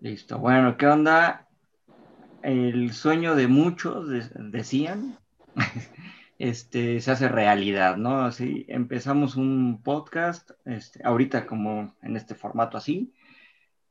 Listo. 0.00 0.38
Bueno, 0.38 0.76
¿qué 0.76 0.86
onda? 0.86 1.48
El 2.42 2.92
sueño 2.92 3.34
de 3.34 3.48
muchos, 3.48 4.08
decían, 4.36 5.18
este, 6.38 7.00
se 7.00 7.10
hace 7.10 7.28
realidad, 7.28 7.96
¿no? 7.96 8.22
Así 8.22 8.64
empezamos 8.68 9.34
un 9.34 9.82
podcast, 9.82 10.52
este, 10.64 11.00
ahorita 11.04 11.46
como 11.46 11.96
en 12.00 12.16
este 12.16 12.36
formato 12.36 12.76
así, 12.78 13.12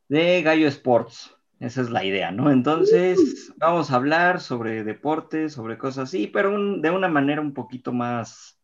de 0.07 0.41
Gallo 0.43 0.69
Sports. 0.69 1.35
Esa 1.59 1.81
es 1.81 1.89
la 1.89 2.05
idea, 2.05 2.31
¿no? 2.31 2.51
Entonces, 2.51 3.51
vamos 3.57 3.91
a 3.91 3.95
hablar 3.95 4.39
sobre 4.39 4.85
deportes, 4.85 5.53
sobre 5.53 5.77
cosas 5.77 6.05
así, 6.05 6.27
pero 6.27 6.51
de 6.79 6.89
una 6.89 7.09
manera 7.09 7.41
un 7.41 7.53
poquito 7.53 7.91
más, 7.91 8.61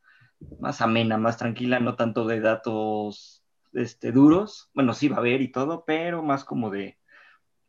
más 0.60 0.80
amena, 0.80 1.18
más 1.18 1.36
tranquila, 1.36 1.82
no 1.82 1.96
tanto 1.96 2.26
de 2.26 2.40
datos 2.40 3.44
este, 3.74 4.14
duros. 4.14 4.70
Bueno, 4.74 4.94
sí 4.94 5.10
va 5.10 5.18
a 5.18 5.20
haber 5.20 5.42
y 5.42 5.52
todo, 5.52 5.84
pero 5.86 6.24
más 6.24 6.46
como 6.46 6.70
de 6.70 6.98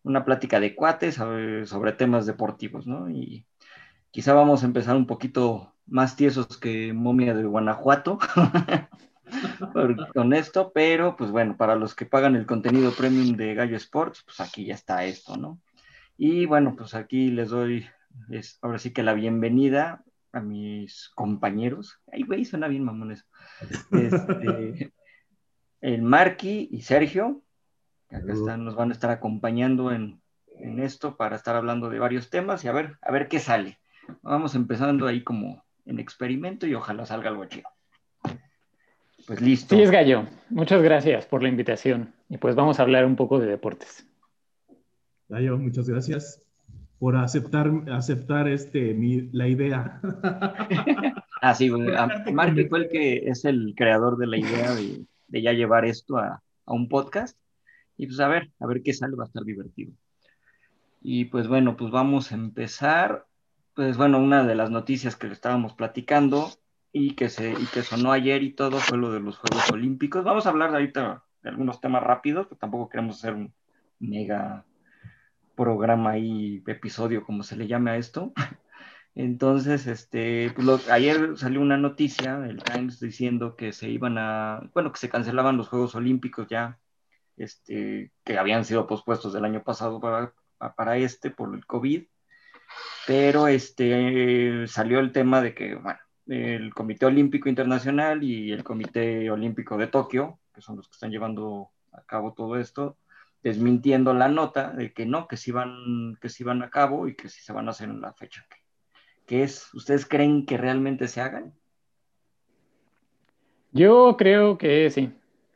una 0.05 0.25
plática 0.25 0.61
de 0.61 0.75
cuates 0.75 1.17
sobre 1.17 1.93
temas 1.93 2.27
deportivos, 2.27 2.87
¿no? 2.87 3.11
Y 3.11 3.47
quizá 4.11 4.35
vamos 4.35 4.63
a 4.63 4.67
empezar 4.67 4.97
un 4.97 5.07
poquito 5.07 5.75
más 5.87 6.17
tiesos 6.17 6.59
que 6.59 6.93
momia 6.93 7.35
de 7.35 7.45
Guanajuato 7.45 8.19
con 10.15 10.33
esto, 10.33 10.73
pero 10.73 11.17
pues 11.17 11.31
bueno, 11.31 11.57
para 11.57 11.75
los 11.75 11.95
que 11.95 12.07
pagan 12.07 12.37
el 12.37 12.47
contenido 12.47 12.93
premium 12.93 13.37
de 13.37 13.55
Gallo 13.55 13.77
Sports, 13.77 14.23
pues 14.25 14.41
aquí 14.41 14.67
ya 14.67 14.75
está 14.75 15.05
esto, 15.05 15.37
¿no? 15.37 15.61
Y 16.17 16.47
bueno, 16.47 16.75
pues 16.77 16.95
aquí 16.95 17.31
les 17.31 17.51
doy, 17.51 17.87
ahora 18.63 18.79
sí 18.79 18.93
que 18.93 19.03
la 19.03 19.15
bienvenida 19.15 20.05
a 20.33 20.41
mis 20.41 21.11
compañeros. 21.15 22.01
Ay, 22.13 22.23
güey, 22.23 22.45
suena 22.45 22.69
bien, 22.69 22.85
mamones. 22.85 23.27
Este, 23.93 24.93
el 25.81 26.03
Marqui 26.03 26.69
y 26.71 26.83
Sergio, 26.83 27.43
que 28.15 28.23
acá 28.23 28.33
están, 28.33 28.65
nos 28.65 28.75
van 28.75 28.91
a 28.91 28.93
estar 28.93 29.11
acompañando 29.11 29.93
en, 29.93 30.21
en, 30.59 30.79
esto 30.81 31.17
para 31.17 31.37
estar 31.37 31.57
hablando 31.57 31.91
de 31.91 31.99
varios 31.99 32.31
temas 32.31 32.65
y 32.65 32.69
a 32.69 32.73
ver, 32.73 32.97
a 33.03 33.13
ver 33.13 33.29
qué 33.29 33.41
sale. 33.41 33.79
Vamos 34.23 34.55
empezando 34.55 35.07
ahí 35.07 35.23
como 35.23 35.65
en 35.87 35.99
experimento 35.99 36.67
y 36.67 36.75
ojalá 36.75 37.07
salga 37.07 37.31
algo 37.31 37.45
chido. 37.47 37.69
Pues 39.27 39.41
listo. 39.41 39.75
Sí, 39.75 39.83
es 39.83 39.91
gallo. 39.91 40.27
Muchas 40.51 40.83
gracias 40.83 41.27
por 41.27 41.43
la 41.43 41.49
invitación. 41.49 42.13
Y 42.29 42.37
pues 42.37 42.55
vamos 42.55 42.79
a 42.79 42.83
hablar 42.83 43.07
un 43.07 43.17
poco 43.17 43.39
de 43.39 43.47
deportes. 43.47 44.07
Gallo, 45.29 45.57
muchas 45.57 45.89
gracias 45.89 46.43
por 46.99 47.17
aceptar, 47.17 47.71
aceptar 47.91 48.49
este, 48.49 48.97
la 49.33 49.49
idea. 49.49 50.01
ah, 51.43 51.55
sí, 51.55 51.71
Mark 51.71 52.69
fue 52.69 52.79
el 52.79 52.89
que 52.89 53.29
es 53.29 53.45
el 53.45 53.75
creador 53.77 54.17
de 54.19 54.27
la 54.27 54.37
idea 54.37 54.75
de, 54.75 55.05
de 55.29 55.43
ya 55.43 55.53
llevar 55.53 55.85
esto 55.85 56.19
a, 56.19 56.43
a, 56.67 56.73
un 56.73 56.89
podcast. 56.89 57.39
Y 57.97 58.07
pues 58.07 58.21
a 58.21 58.29
ver, 58.29 58.51
a 58.61 58.67
ver 58.67 58.83
qué 58.83 58.93
sale, 58.93 59.17
va 59.17 59.25
a 59.25 59.27
estar 59.27 59.45
divertido. 59.45 59.93
Y 61.03 61.27
pues 61.27 61.49
bueno, 61.49 61.77
pues 61.77 61.91
vamos 61.91 62.33
a 62.33 62.35
empezar. 62.35 63.27
Pues 63.75 63.97
bueno, 63.97 64.19
una 64.19 64.45
de 64.45 64.55
las 64.55 64.71
noticias 64.71 65.17
que 65.17 65.27
le 65.27 65.33
estábamos 65.33 65.75
platicando 65.75 66.51
y 66.93 67.15
que, 67.15 67.29
se, 67.29 67.53
y 67.53 67.67
que 67.67 67.83
sonó 67.83 68.13
ayer 68.13 68.43
y 68.43 68.53
todo 68.53 68.79
fue 68.79 68.99
lo 68.99 69.13
de 69.13 69.21
los 69.21 69.37
Juegos 69.37 69.71
Olímpicos. 69.71 70.25
Vamos 70.25 70.47
a 70.47 70.51
hablar 70.51 70.71
ahorita 70.71 71.25
de 71.43 71.51
algunos 71.51 71.81
temas 71.81 72.03
rápidos, 72.03 72.47
pero 72.47 72.59
tampoco 72.59 72.89
queremos 72.89 73.19
hacer 73.19 73.35
un 73.35 73.53
mega 73.99 74.65
programa 75.57 76.19
y 76.19 76.63
episodio, 76.67 77.25
como 77.25 77.43
se 77.43 77.57
le 77.57 77.67
llame 77.67 77.91
a 77.91 77.97
esto. 77.97 78.33
Entonces, 79.15 79.87
este, 79.87 80.53
pues 80.55 80.89
ayer 80.91 81.37
salió 81.37 81.61
una 81.61 81.77
noticia 81.77 82.39
del 82.41 82.63
Times 82.63 82.99
diciendo 82.99 83.57
que 83.57 83.73
se 83.73 83.89
iban 83.89 84.19
a, 84.19 84.71
bueno, 84.75 84.91
que 84.91 84.99
se 84.99 85.09
cancelaban 85.09 85.57
los 85.57 85.69
Juegos 85.69 85.95
Olímpicos 85.95 86.49
ya, 86.49 86.79
este, 87.37 88.13
que 88.25 88.39
habían 88.39 88.65
sido 88.65 88.87
pospuestos 88.87 89.33
del 89.33 89.45
año 89.45 89.63
pasado 89.63 90.01
para, 90.01 90.33
para 90.77 90.97
este 90.97 91.31
por 91.31 91.55
el 91.55 91.67
COVID, 91.67 92.05
pero 93.07 93.49
este, 93.49 94.67
salió 94.67 95.01
el 95.01 95.13
tema 95.13 95.41
de 95.41 95.55
que, 95.55 95.75
bueno, 95.75 95.99
el 96.27 96.73
Comité 96.73 97.07
Olímpico 97.07 97.49
Internacional 97.49 98.23
y 98.23 98.53
el 98.53 98.65
Comité 98.65 99.31
Olímpico 99.31 99.77
de 99.77 99.89
Tokio, 99.89 100.39
que 100.55 100.63
son 100.63 100.77
los 100.77 100.89
que 100.89 100.95
están 100.95 101.11
llevando 101.11 101.71
a 101.93 102.03
cabo 102.03 102.33
todo 102.33 102.59
esto, 102.59 102.97
desmintiendo 103.43 104.15
la 104.15 104.29
nota 104.29 104.71
de 104.71 104.93
que 104.93 105.05
no, 105.05 105.29
que 105.29 105.37
sí 105.37 105.53
van, 105.53 106.17
que 106.21 106.31
sí 106.31 106.45
van 106.45 106.63
a 106.63 106.71
cabo 106.71 107.09
y 107.09 107.15
que 107.15 107.29
sí 107.29 107.43
se 107.43 107.53
van 107.53 107.69
a 107.69 107.73
hacer 107.73 107.91
en 107.91 108.01
la 108.01 108.15
fecha. 108.15 108.47
¿Qué 109.27 109.43
es? 109.43 109.73
¿Ustedes 109.75 110.07
creen 110.07 110.47
que 110.47 110.57
realmente 110.57 111.09
se 111.09 111.21
hagan? 111.21 111.55
Yo 113.73 114.17
creo 114.17 114.57
que 114.57 114.91
sí. 114.91 115.13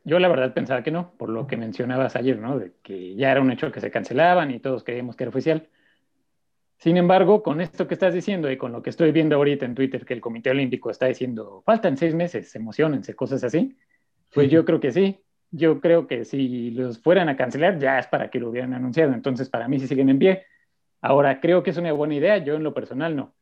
Yo 0.09 0.17
la 0.17 0.27
verdad 0.27 0.55
pensaba 0.55 0.81
que 0.81 0.89
no, 0.89 1.13
por 1.17 1.29
lo 1.29 1.45
que 1.45 1.55
mencionabas 1.55 2.15
ayer, 2.15 2.39
¿no? 2.39 2.57
De 2.57 2.73
que 2.81 3.13
ya 3.13 3.31
era 3.31 3.41
un 3.41 3.51
hecho 3.51 3.71
que 3.71 3.79
se 3.79 3.91
cancelaban 3.91 4.49
y 4.49 4.59
todos 4.59 4.83
creíamos 4.83 5.15
que 5.15 5.23
era 5.23 5.29
oficial. 5.29 5.69
Sin 6.79 6.97
embargo, 6.97 7.43
con 7.43 7.61
esto 7.61 7.87
que 7.87 7.93
estás 7.93 8.11
diciendo 8.15 8.49
y 8.49 8.57
con 8.57 8.71
lo 8.71 8.81
que 8.81 8.89
estoy 8.89 9.11
viendo 9.11 9.35
ahorita 9.35 9.65
en 9.65 9.75
Twitter, 9.75 10.05
que 10.05 10.15
el 10.15 10.21
Comité 10.21 10.49
Olímpico 10.49 10.89
está 10.89 11.05
diciendo, 11.05 11.61
faltan 11.63 11.95
seis 11.95 12.15
meses, 12.15 12.55
emocionense, 12.55 13.13
cosas 13.13 13.43
así, 13.43 13.77
pues 14.33 14.49
yo 14.49 14.65
creo 14.65 14.79
que 14.79 14.91
sí. 14.91 15.19
Yo 15.51 15.79
creo 15.79 16.07
que 16.07 16.25
si 16.25 16.71
los 16.71 16.99
fueran 16.99 17.29
a 17.29 17.37
cancelar, 17.37 17.77
ya 17.77 17.99
es 17.99 18.07
para 18.07 18.31
que 18.31 18.39
lo 18.39 18.49
hubieran 18.49 18.73
anunciado. 18.73 19.13
Entonces, 19.13 19.47
para 19.47 19.67
mí 19.67 19.79
sí 19.79 19.87
siguen 19.87 20.09
en 20.09 20.17
pie. 20.17 20.43
Ahora, 21.01 21.39
creo 21.39 21.61
que 21.61 21.69
es 21.69 21.77
una 21.77 21.93
buena 21.93 22.15
idea. 22.15 22.39
Yo 22.39 22.55
en 22.55 22.63
lo 22.63 22.73
personal 22.73 23.15
no. 23.15 23.35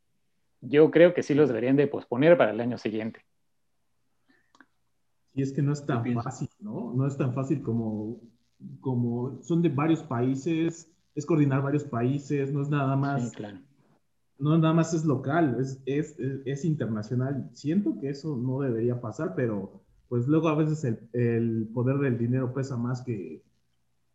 Yo 0.60 0.92
creo 0.92 1.14
que 1.14 1.24
sí 1.24 1.34
los 1.34 1.48
deberían 1.48 1.78
de 1.78 1.88
posponer 1.88 2.38
para 2.38 2.52
el 2.52 2.60
año 2.60 2.78
siguiente. 2.78 3.22
Y 5.38 5.44
es 5.44 5.54
que 5.54 5.62
no 5.62 5.72
es 5.72 5.86
tan 5.86 6.04
fácil, 6.14 6.50
¿no? 6.60 6.94
No 6.94 7.08
es 7.08 7.16
tan 7.16 7.34
fácil 7.34 7.62
como, 7.62 8.20
como 8.82 9.42
son 9.44 9.62
de 9.62 9.70
varios 9.70 10.04
países 10.04 10.92
es 11.18 11.26
coordinar 11.26 11.64
varios 11.64 11.84
países, 11.84 12.54
no 12.54 12.62
es 12.62 12.70
nada 12.70 12.96
más. 12.96 13.32
claro. 13.32 13.58
No 14.38 14.56
nada 14.56 14.72
más 14.72 14.94
es 14.94 15.04
local, 15.04 15.58
es, 15.60 15.82
es, 15.88 16.16
es, 16.46 16.64
internacional. 16.64 17.50
Siento 17.54 18.00
que 18.00 18.10
eso 18.10 18.38
no 18.38 18.60
debería 18.60 19.02
pasar, 19.02 19.34
pero 19.36 19.82
pues 20.10 20.28
luego 20.28 20.48
a 20.48 20.56
veces 20.56 20.84
el, 20.84 21.10
el 21.14 21.68
poder 21.74 21.98
del 21.98 22.20
dinero 22.20 22.54
pesa 22.54 22.78
más 22.78 23.02
que. 23.02 23.42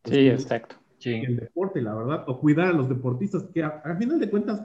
Pues, 0.02 0.14
sí, 0.14 0.28
exacto. 0.28 0.76
el 1.04 1.38
deporte, 1.38 1.82
la 1.82 1.92
verdad. 1.96 2.24
O 2.28 2.38
cuidar 2.38 2.68
a 2.68 2.72
los 2.72 2.88
deportistas, 2.88 3.42
que 3.52 3.64
al 3.64 3.98
final 3.98 4.20
de 4.20 4.30
cuentas 4.30 4.64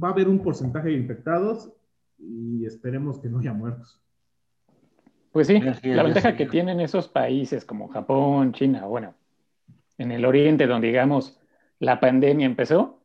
va 0.00 0.10
a 0.10 0.12
haber 0.12 0.28
un 0.28 0.38
porcentaje 0.40 0.90
de 0.90 0.98
infectados 0.98 1.72
y 2.16 2.64
esperemos 2.64 3.18
que 3.18 3.28
no 3.28 3.40
haya 3.40 3.52
muertos. 3.52 4.00
Pues 5.34 5.48
sí, 5.48 5.60
la 5.82 6.04
ventaja 6.04 6.36
que 6.36 6.46
tienen 6.46 6.80
esos 6.80 7.08
países 7.08 7.64
como 7.64 7.88
Japón, 7.88 8.52
China, 8.52 8.86
bueno, 8.86 9.16
en 9.98 10.12
el 10.12 10.24
oriente, 10.24 10.68
donde 10.68 10.86
digamos 10.86 11.40
la 11.80 11.98
pandemia 11.98 12.46
empezó, 12.46 13.00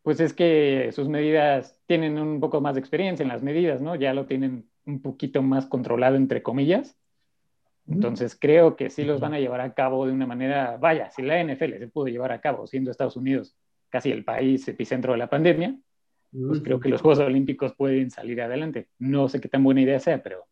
pues 0.00 0.18
es 0.18 0.32
que 0.32 0.88
sus 0.92 1.10
medidas 1.10 1.78
tienen 1.84 2.18
un 2.18 2.40
poco 2.40 2.62
más 2.62 2.74
de 2.74 2.80
experiencia 2.80 3.22
en 3.22 3.28
las 3.28 3.42
medidas, 3.42 3.82
¿no? 3.82 3.96
Ya 3.96 4.14
lo 4.14 4.24
tienen 4.24 4.64
un 4.86 5.02
poquito 5.02 5.42
más 5.42 5.66
controlado, 5.66 6.16
entre 6.16 6.42
comillas. 6.42 6.96
Entonces 7.86 8.34
creo 8.34 8.74
que 8.74 8.88
sí 8.88 9.04
los 9.04 9.20
van 9.20 9.34
a 9.34 9.38
llevar 9.38 9.60
a 9.60 9.74
cabo 9.74 10.06
de 10.06 10.12
una 10.12 10.26
manera, 10.26 10.78
vaya, 10.78 11.10
si 11.10 11.20
la 11.20 11.38
NFL 11.38 11.76
se 11.76 11.88
pudo 11.88 12.06
llevar 12.06 12.32
a 12.32 12.40
cabo 12.40 12.66
siendo 12.66 12.90
Estados 12.90 13.16
Unidos 13.16 13.54
casi 13.90 14.10
el 14.10 14.24
país 14.24 14.66
epicentro 14.68 15.12
de 15.12 15.18
la 15.18 15.28
pandemia, 15.28 15.76
pues 16.32 16.62
creo 16.62 16.80
que 16.80 16.88
los 16.88 17.02
Juegos 17.02 17.18
Olímpicos 17.18 17.74
pueden 17.74 18.10
salir 18.10 18.40
adelante. 18.40 18.88
No 18.98 19.28
sé 19.28 19.38
qué 19.38 19.50
tan 19.50 19.62
buena 19.62 19.82
idea 19.82 20.00
sea, 20.00 20.22
pero 20.22 20.46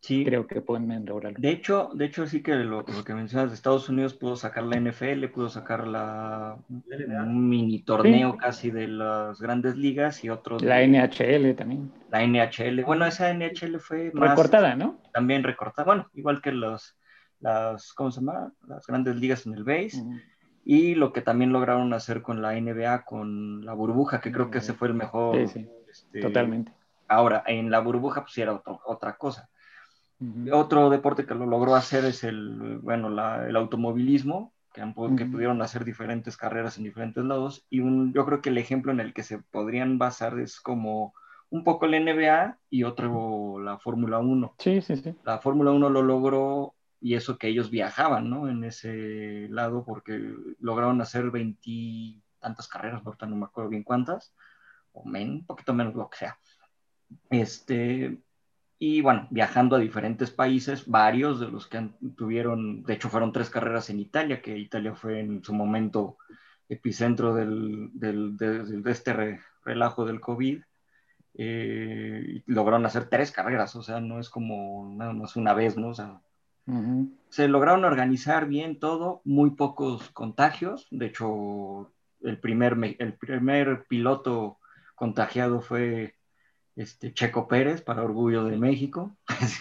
Sí. 0.00 0.24
Creo 0.24 0.46
que 0.46 0.60
pueden 0.60 1.04
lograrlo. 1.04 1.38
De 1.40 1.50
hecho, 1.50 1.90
de 1.92 2.04
hecho 2.04 2.26
sí 2.26 2.42
que 2.42 2.54
lo, 2.54 2.84
que 2.84 3.14
mencionas 3.14 3.50
de 3.50 3.54
Estados 3.56 3.88
Unidos 3.88 4.14
pudo 4.14 4.36
sacar 4.36 4.64
la 4.64 4.78
NFL, 4.78 5.26
pudo 5.26 5.48
sacar 5.48 5.88
la, 5.88 6.56
un 6.68 7.48
mini 7.48 7.82
torneo 7.82 8.36
casi 8.36 8.70
de 8.70 8.86
las 8.86 9.40
grandes 9.40 9.76
ligas 9.76 10.22
y 10.22 10.30
otros. 10.30 10.62
La 10.62 10.86
NHL 10.86 11.54
también. 11.56 11.92
La 12.10 12.24
NHL. 12.24 12.84
Bueno, 12.84 13.06
esa 13.06 13.32
NHL 13.34 13.80
fue 13.80 14.12
más. 14.14 14.30
Recortada, 14.30 14.76
¿no? 14.76 15.00
También 15.12 15.42
recortada. 15.42 15.84
Bueno, 15.84 16.08
igual 16.14 16.40
que 16.40 16.52
los, 16.52 16.96
las, 17.40 17.92
¿cómo 17.92 18.12
se 18.12 18.20
llama? 18.20 18.52
Las 18.68 18.86
grandes 18.86 19.16
ligas 19.16 19.46
en 19.46 19.54
el 19.54 19.64
base. 19.64 20.02
Y 20.64 20.94
lo 20.94 21.12
que 21.12 21.22
también 21.22 21.52
lograron 21.52 21.92
hacer 21.92 22.22
con 22.22 22.40
la 22.40 22.52
NBA, 22.52 23.04
con 23.04 23.64
la 23.64 23.72
burbuja, 23.72 24.20
que 24.20 24.30
creo 24.30 24.50
que 24.50 24.58
ese 24.58 24.74
fue 24.74 24.88
el 24.88 24.94
mejor. 24.94 25.36
Sí, 25.36 25.46
sí. 25.48 25.68
Este, 25.90 26.20
Totalmente. 26.20 26.72
Ahora, 27.08 27.42
en 27.46 27.70
la 27.70 27.80
burbuja, 27.80 28.20
pues 28.20 28.36
era 28.38 28.62
otra 28.84 29.16
cosa 29.16 29.48
otro 30.52 30.90
deporte 30.90 31.26
que 31.26 31.34
lo 31.34 31.46
logró 31.46 31.74
hacer 31.74 32.04
es 32.04 32.24
el, 32.24 32.78
bueno, 32.82 33.08
el 33.08 33.56
automovilismo, 33.56 34.52
que, 34.72 34.82
que, 35.16 35.26
pudieron 35.26 35.62
hacer 35.62 35.84
diferentes 35.84 36.36
carreras 36.36 36.78
en 36.78 36.84
diferentes 36.84 37.24
lados. 37.24 37.66
Y 37.70 37.80
un, 37.80 38.12
yo 38.12 38.24
creo 38.26 38.40
que 38.40 38.50
el 38.50 38.58
ejemplo 38.58 38.92
en 38.92 39.00
el 39.00 39.12
que 39.14 39.22
se 39.22 39.38
podrían 39.38 39.98
basar 39.98 40.38
es 40.38 40.60
como 40.60 41.14
un 41.50 41.64
poco 41.64 41.86
el 41.86 42.04
NBA 42.04 42.58
y 42.70 42.84
otro 42.84 43.60
la 43.60 43.78
Fórmula 43.78 44.18
1. 44.18 44.54
Sí, 44.58 44.80
sí, 44.80 44.96
sí. 44.96 45.14
La 45.24 45.38
Fórmula 45.38 45.70
1 45.72 45.88
lo 45.88 46.02
logró 46.02 46.74
y 47.00 47.14
eso 47.14 47.38
que 47.38 47.48
ellos 47.48 47.70
viajaban, 47.70 48.28
¿no? 48.28 48.48
En 48.48 48.64
ese 48.64 49.48
lado, 49.50 49.84
porque 49.84 50.34
lograron 50.58 51.00
hacer 51.00 51.30
veintitantas 51.30 52.68
carreras, 52.68 53.02
ahorita 53.04 53.26
no 53.26 53.36
me 53.36 53.44
acuerdo 53.44 53.70
bien 53.70 53.84
cuántas, 53.84 54.34
o 54.92 55.04
men, 55.04 55.30
un 55.30 55.46
poquito 55.46 55.72
menos 55.72 55.94
lo 55.94 56.10
que 56.10 56.18
sea. 56.18 56.38
Este, 57.30 58.18
y 58.78 59.00
bueno, 59.00 59.26
viajando 59.30 59.74
a 59.76 59.80
diferentes 59.80 60.30
países, 60.30 60.86
varios 60.86 61.40
de 61.40 61.48
los 61.48 61.66
que 61.66 61.88
tuvieron, 62.16 62.84
de 62.84 62.94
hecho 62.94 63.08
fueron 63.08 63.32
tres 63.32 63.50
carreras 63.50 63.90
en 63.90 63.98
Italia, 63.98 64.40
que 64.40 64.56
Italia 64.56 64.94
fue 64.94 65.20
en 65.20 65.42
su 65.42 65.52
momento 65.52 66.16
epicentro 66.68 67.34
del, 67.34 67.90
del, 67.94 68.36
de, 68.36 68.90
este 68.90 69.40
relajo 69.64 70.04
del 70.04 70.20
COVID, 70.20 70.62
eh, 71.34 72.42
lograron 72.46 72.86
hacer 72.86 73.08
tres 73.08 73.32
carreras, 73.32 73.74
o 73.74 73.82
sea, 73.82 74.00
no 74.00 74.20
es 74.20 74.30
como 74.30 74.92
nada 74.94 75.12
más 75.12 75.34
una 75.34 75.54
vez, 75.54 75.76
¿no? 75.76 75.88
O 75.88 75.94
sea, 75.94 76.20
se 77.30 77.48
lograron 77.48 77.84
organizar 77.86 78.46
bien 78.46 78.78
todo, 78.78 79.22
muy 79.24 79.50
pocos 79.50 80.10
contagios, 80.10 80.86
de 80.90 81.06
hecho, 81.06 81.90
el 82.20 82.38
primer, 82.38 82.76
el 82.98 83.14
primer 83.14 83.86
piloto 83.88 84.58
contagiado 84.94 85.62
fue 85.62 86.17
este, 86.78 87.12
Checo 87.12 87.48
Pérez, 87.48 87.82
para 87.82 88.04
orgullo 88.04 88.44
de 88.44 88.56
México. 88.56 89.16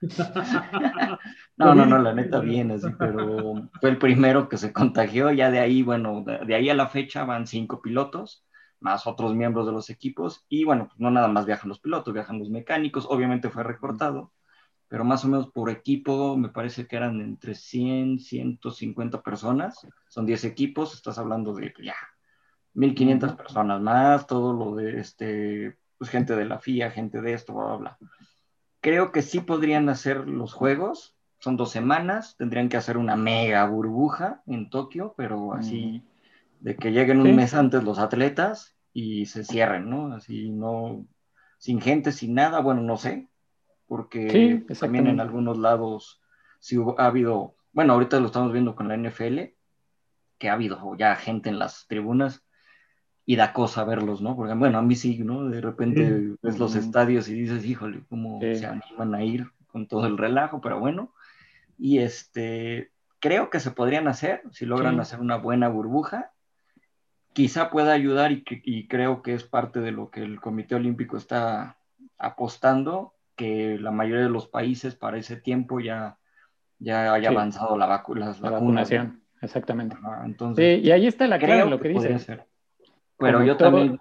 no, 1.56 1.74
no, 1.74 1.86
no, 1.86 1.98
la 1.98 2.12
neta 2.12 2.40
bien, 2.40 2.70
así, 2.70 2.88
pero 2.98 3.70
fue 3.80 3.90
el 3.90 3.96
primero 3.96 4.50
que 4.50 4.58
se 4.58 4.70
contagió. 4.72 5.32
Ya 5.32 5.50
de 5.50 5.60
ahí, 5.60 5.82
bueno, 5.82 6.24
de 6.24 6.54
ahí 6.54 6.68
a 6.68 6.74
la 6.74 6.88
fecha 6.88 7.24
van 7.24 7.46
cinco 7.46 7.80
pilotos, 7.80 8.44
más 8.80 9.06
otros 9.06 9.34
miembros 9.34 9.64
de 9.64 9.72
los 9.72 9.88
equipos. 9.88 10.44
Y 10.50 10.64
bueno, 10.64 10.88
pues 10.88 11.00
no 11.00 11.10
nada 11.10 11.28
más 11.28 11.46
viajan 11.46 11.70
los 11.70 11.80
pilotos, 11.80 12.12
viajan 12.12 12.38
los 12.38 12.50
mecánicos. 12.50 13.06
Obviamente 13.08 13.48
fue 13.48 13.62
recortado, 13.62 14.34
pero 14.88 15.04
más 15.04 15.24
o 15.24 15.28
menos 15.28 15.50
por 15.50 15.70
equipo 15.70 16.36
me 16.36 16.50
parece 16.50 16.86
que 16.86 16.96
eran 16.96 17.22
entre 17.22 17.54
100, 17.54 18.18
150 18.18 19.22
personas. 19.22 19.86
Son 20.08 20.26
10 20.26 20.44
equipos, 20.44 20.92
estás 20.92 21.18
hablando 21.18 21.54
de 21.54 21.72
ya 21.82 21.96
1500 22.74 23.32
personas 23.32 23.80
más, 23.80 24.26
todo 24.26 24.52
lo 24.52 24.74
de 24.76 25.00
este 25.00 25.77
pues 25.98 26.10
gente 26.10 26.36
de 26.36 26.44
la 26.44 26.58
FIA, 26.58 26.90
gente 26.90 27.20
de 27.20 27.32
esto, 27.32 27.54
bla, 27.54 27.66
bla, 27.66 27.76
bla. 27.76 27.98
Creo 28.80 29.12
que 29.12 29.22
sí 29.22 29.40
podrían 29.40 29.88
hacer 29.88 30.28
los 30.28 30.54
juegos, 30.54 31.16
son 31.38 31.56
dos 31.56 31.70
semanas, 31.70 32.36
tendrían 32.36 32.68
que 32.68 32.76
hacer 32.76 32.96
una 32.96 33.16
mega 33.16 33.64
burbuja 33.66 34.42
en 34.46 34.70
Tokio, 34.70 35.14
pero 35.16 35.52
así 35.54 36.02
de 36.60 36.76
que 36.76 36.90
lleguen 36.90 37.20
un 37.20 37.36
mes 37.36 37.54
antes 37.54 37.84
los 37.84 37.98
atletas 37.98 38.76
y 38.92 39.26
se 39.26 39.44
cierren, 39.44 39.88
¿no? 39.88 40.14
Así 40.14 40.48
no, 40.48 41.06
sin 41.58 41.80
gente, 41.80 42.12
sin 42.12 42.34
nada, 42.34 42.60
bueno, 42.60 42.82
no 42.82 42.96
sé, 42.96 43.28
porque 43.86 44.64
también 44.78 45.06
en 45.06 45.20
algunos 45.20 45.58
lados 45.58 46.20
sí 46.58 46.76
ha 46.98 47.06
habido, 47.06 47.54
bueno, 47.72 47.92
ahorita 47.92 48.20
lo 48.20 48.26
estamos 48.26 48.52
viendo 48.52 48.74
con 48.74 48.88
la 48.88 48.96
NFL, 48.96 49.54
que 50.38 50.48
ha 50.48 50.54
habido 50.54 50.96
ya 50.96 51.14
gente 51.16 51.48
en 51.48 51.58
las 51.58 51.86
tribunas 51.86 52.44
y 53.30 53.36
da 53.36 53.52
cosa 53.52 53.84
verlos, 53.84 54.22
¿no? 54.22 54.34
Porque, 54.34 54.54
bueno, 54.54 54.78
a 54.78 54.82
mí 54.82 54.94
sí, 54.94 55.18
¿no? 55.18 55.50
De 55.50 55.60
repente 55.60 56.34
ves 56.40 56.58
los 56.58 56.74
estadios 56.74 57.28
y 57.28 57.34
dices, 57.34 57.62
híjole, 57.66 58.00
cómo 58.08 58.40
se 58.40 58.64
animan 58.64 59.14
a 59.14 59.22
ir 59.22 59.48
con 59.66 59.86
todo 59.86 60.06
el 60.06 60.16
relajo, 60.16 60.62
pero 60.62 60.80
bueno. 60.80 61.12
Y 61.76 61.98
este, 61.98 62.90
creo 63.18 63.50
que 63.50 63.60
se 63.60 63.70
podrían 63.70 64.08
hacer, 64.08 64.40
si 64.50 64.64
logran 64.64 64.98
hacer 64.98 65.20
una 65.20 65.36
buena 65.36 65.68
burbuja, 65.68 66.32
quizá 67.34 67.68
pueda 67.68 67.92
ayudar 67.92 68.32
y, 68.32 68.42
y, 68.48 68.88
creo 68.88 69.20
que 69.20 69.34
es 69.34 69.44
parte 69.44 69.80
de 69.80 69.92
lo 69.92 70.08
que 70.08 70.22
el 70.22 70.40
Comité 70.40 70.76
Olímpico 70.76 71.18
está 71.18 71.76
apostando, 72.16 73.12
que 73.36 73.76
la 73.78 73.90
mayoría 73.90 74.24
de 74.24 74.30
los 74.30 74.48
países 74.48 74.94
para 74.94 75.18
ese 75.18 75.36
tiempo 75.36 75.80
ya, 75.80 76.16
ya 76.78 77.12
haya 77.12 77.28
avanzado 77.28 77.76
la, 77.76 77.86
la, 77.86 78.50
vacunación. 78.50 79.20
Exactamente. 79.42 79.98
entonces, 80.24 80.82
y 80.82 80.90
ahí 80.92 81.06
está 81.06 81.26
la 81.26 81.38
clave, 81.38 81.68
lo 81.68 81.78
que, 81.78 81.92
que 81.92 82.08
dice. 82.08 82.47
Pero 83.18 83.42
yo 83.42 83.56
también, 83.56 84.00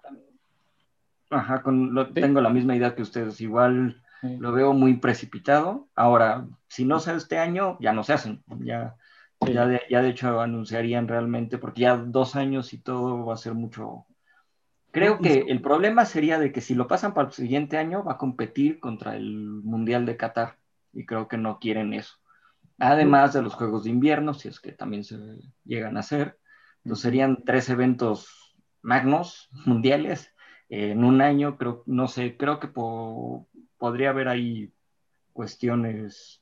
ajá, 1.29 1.63
con, 1.63 1.93
lo, 1.93 2.13
tengo 2.13 2.39
la 2.41 2.49
misma 2.49 2.75
idea 2.75 2.95
que 2.95 3.01
ustedes, 3.01 3.41
igual 3.41 4.01
lo 4.21 4.51
veo 4.51 4.73
muy 4.73 4.97
precipitado. 4.97 5.87
Ahora, 5.95 6.47
si 6.67 6.85
no 6.85 6.99
se 6.99 7.15
este 7.15 7.39
año, 7.39 7.77
ya 7.79 7.93
no 7.93 8.03
se 8.03 8.13
hacen, 8.13 8.43
ya, 8.59 8.95
ya, 9.41 9.65
de, 9.65 9.81
ya 9.89 10.01
de 10.01 10.09
hecho 10.09 10.39
anunciarían 10.39 11.07
realmente, 11.07 11.57
porque 11.57 11.81
ya 11.81 11.97
dos 11.97 12.35
años 12.35 12.73
y 12.73 12.77
todo 12.77 13.25
va 13.25 13.33
a 13.33 13.37
ser 13.37 13.53
mucho. 13.53 14.05
Creo 14.91 15.19
que 15.19 15.45
el 15.47 15.61
problema 15.61 16.05
sería 16.05 16.39
de 16.39 16.51
que 16.51 16.61
si 16.61 16.73
lo 16.73 16.87
pasan 16.87 17.13
para 17.13 17.27
el 17.27 17.33
siguiente 17.33 17.77
año, 17.77 18.03
va 18.03 18.13
a 18.13 18.17
competir 18.17 18.79
contra 18.79 19.15
el 19.15 19.61
Mundial 19.63 20.05
de 20.05 20.17
Qatar, 20.17 20.57
y 20.93 21.05
creo 21.05 21.27
que 21.27 21.37
no 21.37 21.59
quieren 21.59 21.93
eso. 21.93 22.15
Además 22.79 23.33
de 23.33 23.41
los 23.41 23.55
Juegos 23.55 23.83
de 23.83 23.89
Invierno, 23.89 24.33
si 24.33 24.47
es 24.47 24.59
que 24.59 24.71
también 24.71 25.03
se 25.03 25.17
llegan 25.65 25.97
a 25.97 26.01
hacer, 26.01 26.37
entonces 26.83 27.03
serían 27.03 27.43
tres 27.43 27.69
eventos 27.69 28.46
magnos 28.87 29.49
mundiales 29.65 30.33
en 30.69 31.03
un 31.03 31.21
año, 31.21 31.57
creo, 31.57 31.83
no 31.87 32.07
sé, 32.07 32.37
creo 32.37 32.59
que 32.59 32.69
podría 32.69 34.09
haber 34.11 34.29
ahí 34.29 34.71
cuestiones 35.33 36.41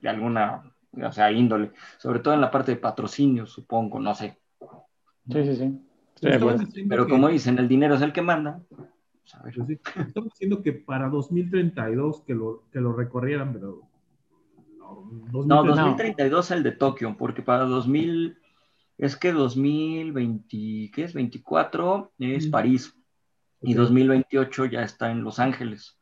de 0.00 0.08
alguna, 0.08 0.74
o 0.92 1.12
sea, 1.12 1.30
índole, 1.30 1.70
sobre 1.98 2.18
todo 2.18 2.34
en 2.34 2.40
la 2.40 2.50
parte 2.50 2.72
de 2.72 2.78
patrocinio, 2.78 3.46
supongo, 3.46 4.00
no 4.00 4.12
sé. 4.12 4.40
Sí, 5.30 5.44
sí, 5.44 5.56
sí. 5.56 5.80
Pero 6.88 7.08
como 7.08 7.28
dicen, 7.28 7.58
el 7.58 7.68
dinero 7.68 7.94
es 7.94 8.02
el 8.02 8.12
que 8.12 8.22
manda. 8.22 8.60
Pues 9.42 9.56
estamos 10.08 10.30
diciendo 10.32 10.62
que 10.62 10.72
para 10.72 11.08
2032 11.08 12.22
que 12.22 12.34
lo, 12.34 12.64
que 12.72 12.80
lo 12.80 12.92
recorrieran, 12.92 13.52
pero... 13.52 13.82
No, 15.32 15.64
2032 15.64 16.50
el 16.50 16.62
de 16.64 16.72
Tokio, 16.72 17.16
porque 17.16 17.42
para 17.42 17.64
2000 17.64 18.36
es 18.98 19.16
que 19.16 19.32
2020, 19.32 20.90
¿qué 20.94 21.04
es? 21.04 21.12
24 21.12 22.12
es 22.18 22.46
París 22.48 22.94
y 23.60 23.74
2028 23.74 24.66
ya 24.66 24.82
está 24.82 25.10
en 25.10 25.22
Los 25.22 25.38
Ángeles. 25.38 25.98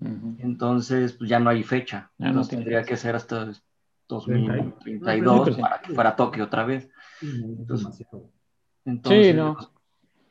Entonces, 0.00 1.12
pues 1.14 1.28
ya 1.28 1.40
no 1.40 1.50
hay 1.50 1.62
fecha. 1.62 2.10
Entonces 2.18 2.56
tendría 2.56 2.84
que 2.84 2.96
ser 2.96 3.16
hasta 3.16 3.50
2032 4.08 5.58
para 5.58 5.80
que 5.80 5.92
fuera 5.92 6.16
Tokio 6.16 6.44
otra 6.44 6.64
vez. 6.64 6.88
Entonces, 7.20 8.06
sí, 9.04 9.32
no. 9.34 9.56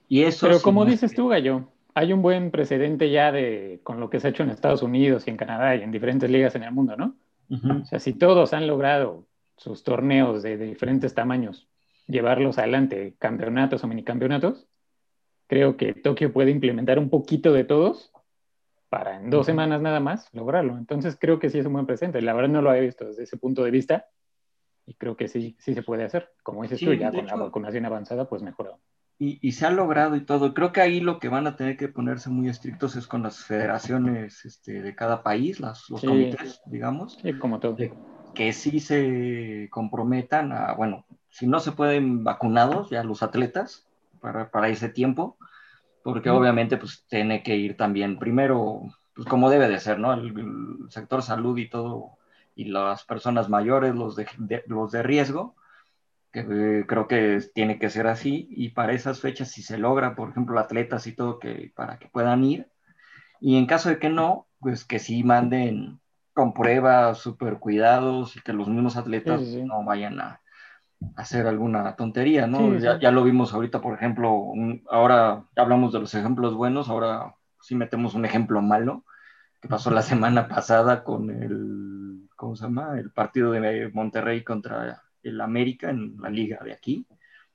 Y 0.07 0.23
eso 0.23 0.47
Pero 0.47 0.61
como 0.61 0.85
dices 0.85 1.13
tú, 1.13 1.27
Gallo, 1.27 1.69
hay 1.93 2.13
un 2.13 2.21
buen 2.21 2.49
precedente 2.49 3.11
ya 3.11 3.31
de 3.31 3.81
con 3.83 3.99
lo 3.99 4.09
que 4.09 4.19
se 4.19 4.27
ha 4.27 4.29
hecho 4.29 4.43
en 4.43 4.49
Estados 4.49 4.81
Unidos 4.81 5.27
y 5.27 5.31
en 5.31 5.37
Canadá 5.37 5.75
y 5.75 5.83
en 5.83 5.91
diferentes 5.91 6.31
ligas 6.31 6.55
en 6.55 6.63
el 6.63 6.71
mundo, 6.71 6.95
¿no? 6.95 7.15
O 7.49 7.85
sea, 7.85 7.99
si 7.99 8.13
todos 8.13 8.53
han 8.53 8.67
logrado 8.67 9.27
sus 9.57 9.83
torneos 9.83 10.43
de 10.43 10.57
diferentes 10.57 11.13
tamaños 11.13 11.67
llevarlos 12.07 12.57
adelante, 12.57 13.15
campeonatos 13.19 13.83
o 13.83 13.87
minicampeonatos, 13.87 14.67
creo 15.47 15.77
que 15.77 15.93
Tokio 15.93 16.33
puede 16.33 16.51
implementar 16.51 16.99
un 16.99 17.09
poquito 17.09 17.53
de 17.53 17.63
todos 17.63 18.11
para 18.89 19.17
en 19.17 19.29
dos 19.29 19.45
semanas 19.45 19.81
nada 19.81 19.99
más 19.99 20.33
lograrlo. 20.33 20.77
Entonces 20.77 21.17
creo 21.19 21.39
que 21.39 21.49
sí 21.49 21.59
es 21.59 21.65
un 21.65 21.73
buen 21.73 21.85
presente. 21.85 22.21
La 22.21 22.33
verdad 22.33 22.49
no 22.49 22.61
lo 22.61 22.69
había 22.69 22.83
visto 22.83 23.05
desde 23.05 23.23
ese 23.23 23.37
punto 23.37 23.63
de 23.63 23.71
vista 23.71 24.05
y 24.85 24.93
creo 24.93 25.17
que 25.17 25.27
sí, 25.27 25.57
sí 25.59 25.73
se 25.73 25.83
puede 25.83 26.05
hacer. 26.05 26.31
Como 26.43 26.63
dices 26.63 26.79
tú, 26.79 26.93
ya 26.93 27.11
con 27.11 27.27
la 27.27 27.35
vacunación 27.35 27.85
avanzada, 27.85 28.29
pues 28.29 28.41
mejorado. 28.41 28.79
Y, 29.19 29.39
y, 29.41 29.53
se 29.53 29.65
ha 29.65 29.71
logrado 29.71 30.15
y 30.15 30.21
todo. 30.21 30.53
Creo 30.53 30.71
que 30.71 30.79
ahí 30.79 30.99
lo 30.99 31.19
que 31.19 31.27
van 31.27 31.47
a 31.47 31.55
tener 31.55 31.75
que 31.75 31.87
ponerse 31.87 32.29
muy 32.29 32.49
estrictos 32.49 32.95
es 32.95 33.07
con 33.07 33.23
las 33.23 33.43
federaciones 33.43 34.45
este, 34.45 34.83
de 34.83 34.95
cada 34.95 35.23
país, 35.23 35.59
las, 35.59 35.89
los 35.89 36.01
comités, 36.01 36.61
digamos. 36.67 37.17
Sí, 37.21 37.33
como 37.33 37.59
todo. 37.59 37.75
que 38.35 38.53
sí 38.53 38.79
se 38.79 39.67
comprometan 39.71 40.51
a, 40.51 40.73
bueno, 40.73 41.03
si 41.29 41.47
no 41.47 41.59
se 41.59 41.71
pueden 41.71 42.23
vacunados 42.23 42.89
ya 42.89 43.03
los 43.03 43.23
atletas 43.23 43.87
para, 44.19 44.49
para 44.49 44.69
ese 44.69 44.89
tiempo, 44.89 45.37
porque 46.03 46.29
obviamente 46.29 46.77
pues 46.77 47.05
tiene 47.09 47.43
que 47.43 47.57
ir 47.57 47.75
también 47.75 48.17
primero, 48.17 48.83
pues 49.13 49.27
como 49.27 49.49
debe 49.49 49.67
de 49.67 49.79
ser, 49.79 49.99
¿no? 49.99 50.13
El, 50.13 50.87
sector 50.89 51.21
salud 51.21 51.57
y 51.57 51.69
todo, 51.69 52.17
y 52.55 52.65
las 52.65 53.03
personas 53.03 53.49
mayores, 53.49 53.93
los 53.93 54.15
de, 54.15 54.25
los 54.67 54.91
de 54.91 55.03
riesgo, 55.03 55.55
que 56.31 56.45
eh, 56.49 56.85
creo 56.87 57.09
que 57.09 57.41
tiene 57.53 57.77
que 57.77 57.89
ser 57.89 58.07
así, 58.07 58.47
y 58.51 58.69
para 58.69 58.93
esas 58.93 59.19
fechas 59.19 59.51
si 59.51 59.61
se 59.61 59.77
logra, 59.77 60.15
por 60.15 60.29
ejemplo, 60.29 60.57
atletas 60.59 61.07
y 61.07 61.11
todo, 61.11 61.39
que 61.39 61.73
para 61.75 61.99
que 61.99 62.07
puedan 62.07 62.43
ir, 62.43 62.69
y 63.41 63.57
en 63.57 63.65
caso 63.65 63.89
de 63.89 63.99
que 63.99 64.09
no, 64.09 64.47
pues 64.59 64.85
que 64.85 64.99
sí 64.99 65.23
manden 65.23 65.99
con 66.33 66.53
pruebas, 66.53 67.17
super 67.17 67.59
cuidados, 67.59 68.37
y 68.37 68.41
que 68.41 68.53
los 68.53 68.69
mismos 68.69 68.95
atletas 68.95 69.41
no 69.41 69.83
vayan 69.83 70.21
a, 70.21 70.39
hacer 71.15 71.47
alguna 71.47 71.95
tontería, 71.95 72.47
¿no? 72.47 72.77
ya, 72.77 73.11
lo 73.11 73.23
vimos 73.23 73.53
ahorita, 73.53 73.81
por 73.81 73.93
ejemplo, 73.95 74.53
ahora 74.89 75.43
hablamos 75.55 75.93
de 75.93 75.99
los 75.99 76.13
ejemplos 76.15 76.55
buenos, 76.55 76.89
ahora 76.89 77.35
sí 77.61 77.75
metemos 77.75 78.15
un 78.15 78.25
ejemplo 78.25 78.61
malo, 78.61 79.03
que 79.61 79.67
pasó 79.67 79.91
la 79.91 80.01
semana 80.01 80.47
pasada 80.47 81.03
con 81.03 81.29
el, 81.29 82.27
¿cómo 82.35 82.55
se 82.55 82.63
llama? 82.63 82.99
El 82.99 83.11
partido 83.11 83.51
de 83.51 83.89
Monterrey 83.93 84.43
contra 84.43 85.03
el 85.23 85.41
América 85.41 85.89
en 85.89 86.15
la 86.19 86.29
liga 86.29 86.59
de 86.63 86.73
aquí. 86.73 87.05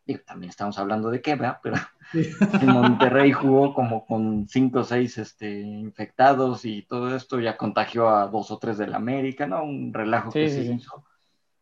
y 0.04 0.18
también 0.18 0.50
estamos 0.50 0.78
hablando 0.78 1.10
de 1.10 1.22
qué, 1.22 1.38
Pero 1.62 1.76
en 2.12 2.66
Monterrey 2.66 3.32
jugó 3.32 3.74
como 3.74 4.04
con 4.04 4.48
cinco 4.48 4.80
o 4.80 4.84
seis 4.84 5.18
este, 5.18 5.60
infectados 5.60 6.64
y 6.64 6.82
todo 6.82 7.14
esto 7.14 7.40
ya 7.40 7.56
contagió 7.56 8.08
a 8.08 8.26
dos 8.26 8.50
o 8.50 8.58
tres 8.58 8.78
del 8.78 8.94
América, 8.94 9.46
¿no? 9.46 9.62
Un 9.64 9.94
relajo 9.94 10.30
que 10.30 10.48
se 10.48 10.64
hizo. 10.64 11.04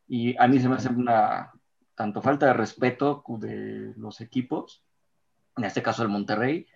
Y 0.09 0.37
a 0.39 0.49
mí 0.49 0.59
se 0.59 0.69
me 0.69 0.75
hace 0.75 0.89
una, 0.89 1.53
tanto 2.01 2.23
falta 2.23 2.47
de 2.47 2.55
respeto 2.55 3.23
de 3.41 3.93
los 3.99 4.23
equipos, 4.23 4.83
en 5.59 5.65
este 5.65 5.83
caso 5.83 6.03
el 6.03 6.09
Monterrey, 6.09 6.67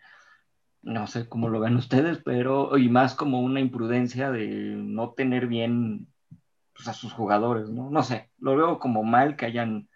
no 0.83 1.07
sé 1.07 1.31
cómo 1.31 1.49
lo 1.49 1.61
ven 1.61 1.77
ustedes, 1.77 2.19
pero 2.23 2.77
y 2.77 2.91
más 2.91 3.15
como 3.15 3.41
una 3.41 3.61
imprudencia 3.61 4.31
de 4.31 4.47
no 4.77 5.13
tener 5.13 5.47
bien 5.47 6.09
pues, 6.75 6.89
a 6.89 6.93
sus 6.93 7.15
jugadores, 7.15 7.71
¿no? 7.71 7.89
No 7.89 8.03
sé, 8.03 8.29
lo 8.39 8.55
veo 8.55 8.79
como 8.79 9.03
mal 9.03 9.35
que 9.37 9.47
hayan 9.47 9.89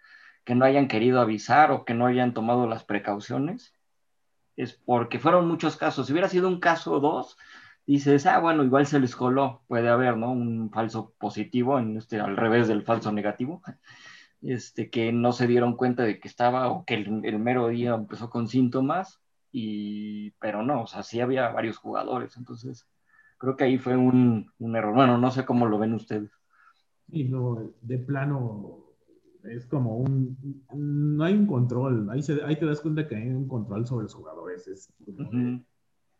que 0.45 0.55
no 0.55 0.65
hayan 0.65 0.87
querido 0.87 1.21
avisar 1.21 1.69
o 1.69 1.85
que 1.85 1.93
no 1.93 2.07
hayan 2.07 2.33
tomado 2.33 2.65
las 2.65 2.83
precauciones. 2.83 3.75
Es 4.55 4.73
porque 4.73 5.19
fueron 5.19 5.47
muchos 5.47 5.77
casos. 5.77 6.07
Si 6.07 6.11
hubiera 6.11 6.27
sido 6.27 6.47
un 6.47 6.59
caso 6.59 6.93
o 6.93 6.99
dos, 6.99 7.37
dices, 7.85 8.25
ah, 8.25 8.39
bueno, 8.39 8.63
igual 8.63 8.87
se 8.87 8.99
les 8.99 9.15
coló, 9.15 9.61
puede 9.67 9.89
haber, 9.89 10.17
¿no? 10.17 10.31
Un 10.31 10.71
falso 10.71 11.13
positivo, 11.19 11.77
en 11.77 11.97
este, 11.97 12.19
al 12.19 12.35
revés 12.35 12.67
del 12.67 12.81
falso 12.81 13.11
negativo, 13.11 13.61
este, 14.41 14.89
que 14.89 15.11
no 15.11 15.31
se 15.31 15.47
dieron 15.47 15.75
cuenta 15.75 16.03
de 16.03 16.19
que 16.19 16.27
estaba 16.27 16.69
o 16.69 16.85
que 16.85 16.95
el, 16.95 17.25
el 17.25 17.39
mero 17.39 17.67
día 17.67 17.93
empezó 17.93 18.29
con 18.29 18.47
síntomas 18.47 19.19
y, 19.51 20.31
pero 20.39 20.63
no, 20.63 20.83
o 20.83 20.87
sea, 20.87 21.03
sí 21.03 21.19
había 21.19 21.49
varios 21.49 21.77
jugadores, 21.77 22.37
entonces 22.37 22.87
creo 23.37 23.55
que 23.55 23.63
ahí 23.63 23.77
fue 23.77 23.97
un, 23.97 24.51
un 24.59 24.75
error. 24.75 24.93
Bueno, 24.93 25.17
no 25.17 25.31
sé 25.31 25.45
cómo 25.45 25.65
lo 25.65 25.79
ven 25.79 25.93
ustedes. 25.93 26.31
Sí, 27.09 27.23
no, 27.23 27.71
de 27.81 27.97
plano 27.97 28.85
es 29.43 29.65
como 29.65 29.97
un, 29.97 30.37
no 30.73 31.23
hay 31.23 31.33
un 31.33 31.47
control, 31.47 32.09
ahí, 32.11 32.21
se, 32.21 32.43
ahí 32.43 32.57
te 32.57 32.65
das 32.65 32.81
cuenta 32.81 33.07
que 33.07 33.15
hay 33.15 33.29
un 33.29 33.47
control 33.47 33.87
sobre 33.87 34.03
los 34.03 34.13
jugadores. 34.13 34.67
Es 34.67 34.93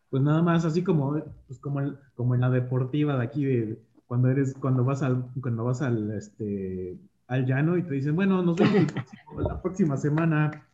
Pues 0.09 0.23
nada 0.23 0.41
más, 0.41 0.65
así 0.65 0.83
como, 0.83 1.21
pues 1.47 1.59
como, 1.59 1.81
el, 1.81 1.99
como 2.15 2.33
en 2.33 2.41
la 2.41 2.49
deportiva 2.49 3.17
de 3.17 3.23
aquí, 3.23 3.45
de 3.45 3.79
cuando 4.07 4.29
eres, 4.29 4.55
cuando 4.59 4.83
vas 4.83 5.03
al, 5.03 5.25
cuando 5.41 5.65
vas 5.65 5.81
al, 5.81 6.11
este, 6.11 6.97
al 7.29 7.45
llano 7.45 7.77
y 7.77 7.83
te 7.83 7.93
dicen, 7.93 8.15
bueno, 8.15 8.41
nos 8.41 8.57
vemos 8.57 8.91
la 9.37 9.61
próxima 9.61 9.95
semana, 9.95 10.67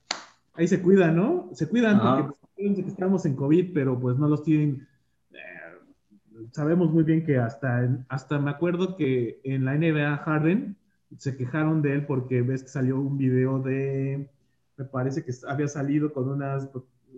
ahí 0.54 0.68
se 0.68 0.82
cuidan, 0.82 1.16
¿no? 1.16 1.50
Se 1.54 1.68
cuidan 1.68 2.00
porque 2.00 2.34
que 2.56 2.88
estamos 2.88 3.26
en 3.26 3.36
COVID, 3.36 3.74
pero 3.74 4.00
pues 4.00 4.18
no 4.18 4.30
los 4.30 4.42
tienen. 4.42 4.88
Eh, 5.34 6.48
sabemos 6.52 6.92
muy 6.92 7.04
bien 7.04 7.26
que 7.26 7.38
hasta, 7.38 8.06
hasta 8.08 8.40
me 8.40 8.52
acuerdo 8.52 8.96
que 8.96 9.42
en 9.44 9.66
la 9.66 9.76
NBA 9.76 10.18
Harden 10.18 10.78
se 11.18 11.36
quejaron 11.36 11.82
de 11.82 11.94
él 11.94 12.06
porque 12.06 12.42
ves 12.42 12.64
que 12.64 12.70
salió 12.70 13.00
un 13.00 13.18
video 13.18 13.60
de, 13.60 14.30
me 14.78 14.86
parece 14.86 15.26
que 15.26 15.34
había 15.48 15.68
salido 15.68 16.14
con 16.14 16.30
unas, 16.30 16.70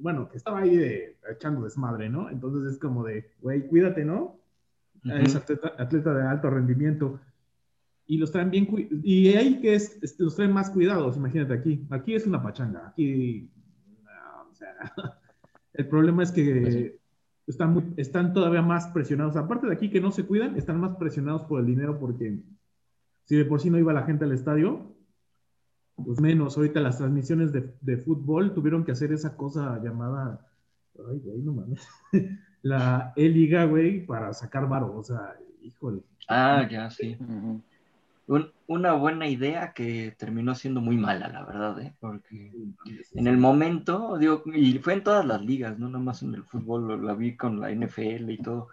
bueno, 0.01 0.29
que 0.29 0.38
estaba 0.38 0.60
ahí 0.60 0.75
de, 0.75 1.15
echando 1.32 1.63
desmadre, 1.63 2.10
¿no? 2.10 2.32
Entonces 2.32 2.74
es 2.74 2.79
como 2.79 3.03
de, 3.03 3.29
güey, 3.41 3.67
cuídate, 3.67 4.03
¿no? 4.03 4.36
Es 5.03 5.36
atleta, 5.36 5.74
atleta, 5.77 6.13
de 6.15 6.24
alto 6.24 6.50
rendimiento. 6.50 7.20
Y 8.09 8.17
los 8.17 8.31
traen 8.31 8.49
bien, 8.49 8.67
y 9.03 9.27
ahí 9.33 9.59
que 9.59 9.75
es, 9.75 9.99
los 10.17 10.35
traen 10.35 10.53
más 10.53 10.69
cuidados, 10.69 11.17
imagínate 11.17 11.53
aquí. 11.53 11.85
Aquí 11.89 12.15
es 12.15 12.25
una 12.25 12.41
pachanga, 12.41 12.87
aquí, 12.87 13.49
o 14.49 14.55
sea, 14.55 14.75
El 15.77 15.87
problema 15.87 16.23
es 16.23 16.31
que 16.31 16.99
pues 17.45 17.55
están, 17.55 17.93
están 17.97 18.33
todavía 18.33 18.63
más 18.63 18.87
presionados. 18.87 19.35
Aparte 19.35 19.67
de 19.67 19.73
aquí 19.73 19.91
que 19.91 20.01
no 20.01 20.11
se 20.11 20.25
cuidan, 20.25 20.57
están 20.57 20.79
más 20.79 20.97
presionados 20.97 21.43
por 21.43 21.59
el 21.59 21.67
dinero 21.67 21.99
porque 21.99 22.39
si 23.25 23.35
de 23.35 23.45
por 23.45 23.61
sí 23.61 23.69
no 23.69 23.77
iba 23.77 23.93
la 23.93 24.03
gente 24.03 24.25
al 24.25 24.31
estadio, 24.31 24.95
pues 25.95 26.19
menos. 26.19 26.57
Ahorita 26.57 26.79
las 26.79 26.97
transmisiones 26.97 27.51
de, 27.53 27.97
fútbol 27.97 28.55
tuvieron 28.55 28.83
que 28.83 28.91
hacer 28.91 29.11
esa 29.11 29.37
cosa 29.37 29.79
llamada, 29.83 30.47
ay, 31.07 31.19
güey, 31.19 31.41
no 31.43 31.53
mames, 31.53 31.87
la 32.63 33.13
E-Liga, 33.15 33.65
güey, 33.65 34.03
para 34.03 34.33
sacar 34.33 34.67
varo. 34.67 34.95
O 34.97 35.03
sea, 35.03 35.35
híjole. 35.61 36.01
Ah, 36.27 36.67
ya, 36.69 36.89
sí 36.89 37.17
una 38.67 38.93
buena 38.93 39.27
idea 39.27 39.74
que 39.74 40.13
terminó 40.17 40.53
siendo 40.53 40.81
muy 40.81 40.98
mala, 40.98 41.29
la 41.29 41.46
verdad, 41.46 41.79
¿eh? 41.79 41.93
porque 42.00 42.51
en 43.13 43.27
el 43.27 43.38
momento, 43.38 44.17
digo, 44.17 44.43
y 44.53 44.77
fue 44.79 44.93
en 44.93 45.03
todas 45.03 45.25
las 45.25 45.41
ligas, 45.41 45.79
no 45.79 45.88
nada 45.88 46.03
más 46.03 46.22
en 46.24 46.34
el 46.34 46.43
fútbol, 46.43 47.05
la 47.05 47.13
vi 47.13 47.38
con 47.38 47.62
la 47.62 47.72
NFL 47.72 48.29
y 48.29 48.38
todo, 48.38 48.67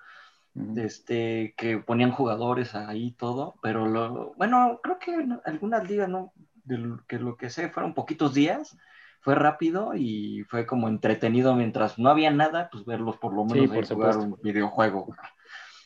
este, 0.76 1.54
que 1.56 1.78
ponían 1.78 2.11
jugadores 2.11 2.75
ahí 2.75 3.12
todo, 3.12 3.54
pero 3.62 3.87
lo, 3.87 4.34
bueno, 4.34 4.80
creo 4.82 4.99
que 4.99 5.14
en 5.14 5.40
algunas 5.44 5.88
ligas, 5.88 6.08
¿no? 6.08 6.32
De 6.64 6.96
que 7.06 7.18
lo 7.18 7.37
que 7.37 7.50
sé, 7.50 7.68
fueron 7.68 7.94
poquitos 7.94 8.34
días, 8.34 8.76
fue 9.20 9.34
rápido 9.34 9.92
y 9.94 10.44
fue 10.49 10.66
como 10.66 10.88
entretenido 10.88 11.54
mientras 11.54 11.99
no 11.99 12.11
había 12.11 12.30
nada, 12.30 12.68
pues 12.70 12.84
verlos 12.84 13.16
por 13.16 13.32
lo 13.32 13.44
menos 13.44 13.88
jugar 13.88 14.16
un 14.18 14.37
videojuego. 14.42 15.14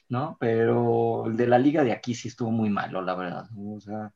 ¿No? 0.09 0.37
Pero 0.41 1.27
el 1.27 1.37
de 1.37 1.47
la 1.47 1.59
liga 1.59 1.85
de 1.85 1.93
aquí 1.93 2.15
sí 2.15 2.29
estuvo 2.29 2.51
muy 2.51 2.71
malo, 2.71 3.03
la 3.03 3.15
verdad. 3.15 3.49
O 3.57 3.81
sea, 3.81 4.13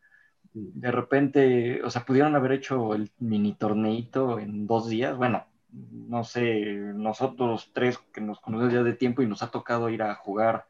de 0.52 0.90
repente, 0.90 1.82
o 1.82 1.90
sea, 1.90 2.04
pudieron 2.04 2.34
haber 2.34 2.52
hecho 2.52 2.94
el 2.94 3.10
mini 3.18 3.54
torneito 3.54 4.38
en 4.38 4.66
dos 4.66 4.88
días. 4.88 5.16
Bueno, 5.16 5.46
no 5.70 6.24
sé, 6.24 6.64
nosotros 6.94 7.70
tres 7.72 7.98
que 8.12 8.20
nos 8.20 8.40
conocemos 8.40 8.74
ya 8.74 8.82
de 8.82 8.94
tiempo 8.94 9.22
y 9.22 9.26
nos 9.26 9.42
ha 9.42 9.50
tocado 9.50 9.88
ir 9.90 10.02
a 10.02 10.14
jugar 10.16 10.66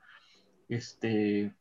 este 0.68 1.54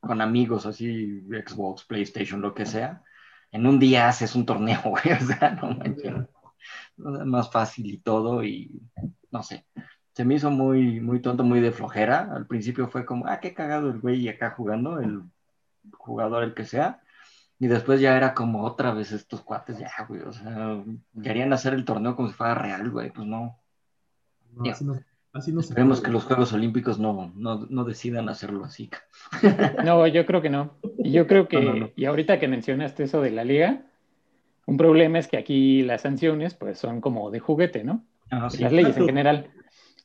con 0.00 0.20
amigos 0.20 0.66
así, 0.66 1.22
Xbox, 1.22 1.84
PlayStation, 1.84 2.40
lo 2.40 2.54
que 2.54 2.66
sea. 2.66 3.02
En 3.50 3.66
un 3.66 3.78
día 3.78 4.08
haces 4.08 4.34
un 4.34 4.46
torneo, 4.46 4.80
güey, 4.84 5.12
o 5.12 5.20
sea, 5.20 5.50
no 5.50 5.70
manches. 5.72 6.14
Más 6.96 7.50
fácil 7.50 7.86
y 7.86 7.98
todo, 7.98 8.44
y 8.44 8.82
no 9.30 9.42
sé 9.42 9.66
se 10.16 10.24
me 10.24 10.32
hizo 10.32 10.50
muy, 10.50 10.98
muy 10.98 11.20
tonto, 11.20 11.44
muy 11.44 11.60
de 11.60 11.72
flojera. 11.72 12.30
Al 12.34 12.46
principio 12.46 12.88
fue 12.88 13.04
como, 13.04 13.26
ah, 13.26 13.38
qué 13.38 13.52
cagado 13.52 13.90
el 13.90 14.00
güey 14.00 14.26
acá 14.30 14.52
jugando, 14.52 14.98
el 14.98 15.20
jugador 15.92 16.42
el 16.42 16.54
que 16.54 16.64
sea. 16.64 17.02
Y 17.58 17.66
después 17.66 18.00
ya 18.00 18.16
era 18.16 18.32
como 18.32 18.64
otra 18.64 18.94
vez 18.94 19.12
estos 19.12 19.42
cuates, 19.42 19.78
ya, 19.78 19.90
güey, 20.08 20.22
o 20.22 20.32
sea, 20.32 20.82
querían 21.22 21.52
hacer 21.52 21.74
el 21.74 21.84
torneo 21.84 22.16
como 22.16 22.28
si 22.28 22.34
fuera 22.34 22.54
real, 22.54 22.90
güey, 22.90 23.10
pues 23.10 23.26
no. 23.26 23.58
así 25.34 25.52
no, 25.52 25.60
Esperemos 25.60 26.00
que 26.00 26.10
los 26.10 26.24
Juegos 26.24 26.50
Olímpicos 26.54 26.98
no, 26.98 27.30
no, 27.36 27.84
decidan 27.84 28.30
hacerlo 28.30 28.64
así. 28.64 28.88
No, 29.84 30.06
yo 30.06 30.24
creo 30.24 30.40
que 30.40 30.48
no. 30.48 30.78
Y 30.96 31.12
yo 31.12 31.26
creo 31.26 31.46
que, 31.46 31.92
y 31.94 32.06
ahorita 32.06 32.40
que 32.40 32.48
mencionaste 32.48 33.04
eso 33.04 33.20
de 33.20 33.32
la 33.32 33.44
liga, 33.44 33.82
un 34.64 34.78
problema 34.78 35.18
es 35.18 35.28
que 35.28 35.36
aquí 35.36 35.82
las 35.82 36.00
sanciones 36.00 36.54
pues 36.54 36.78
son 36.78 37.02
como 37.02 37.30
de 37.30 37.40
juguete, 37.40 37.84
¿no? 37.84 38.02
Ah, 38.30 38.48
las 38.58 38.72
leyes 38.72 38.96
en 38.96 39.04
general. 39.04 39.50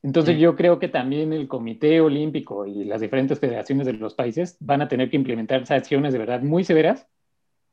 Entonces 0.04 0.40
yo 0.40 0.56
creo 0.56 0.80
que 0.80 0.88
también 0.88 1.32
el 1.32 1.48
Comité 1.48 2.02
Olímpico 2.02 2.66
y 2.66 2.86
las 2.86 3.02
diferentes 3.02 3.40
federaciones 3.40 3.86
de 3.86 3.94
los 3.94 4.16
países 4.16 4.58
van 4.60 4.82
a 4.82 4.88
tener 4.88 5.10
que 5.10 5.16
implementar 5.16 5.66
sanciones 5.68 6.12
de 6.12 6.20
verdad 6.20 6.42
muy 6.42 6.64
severas 6.64 7.08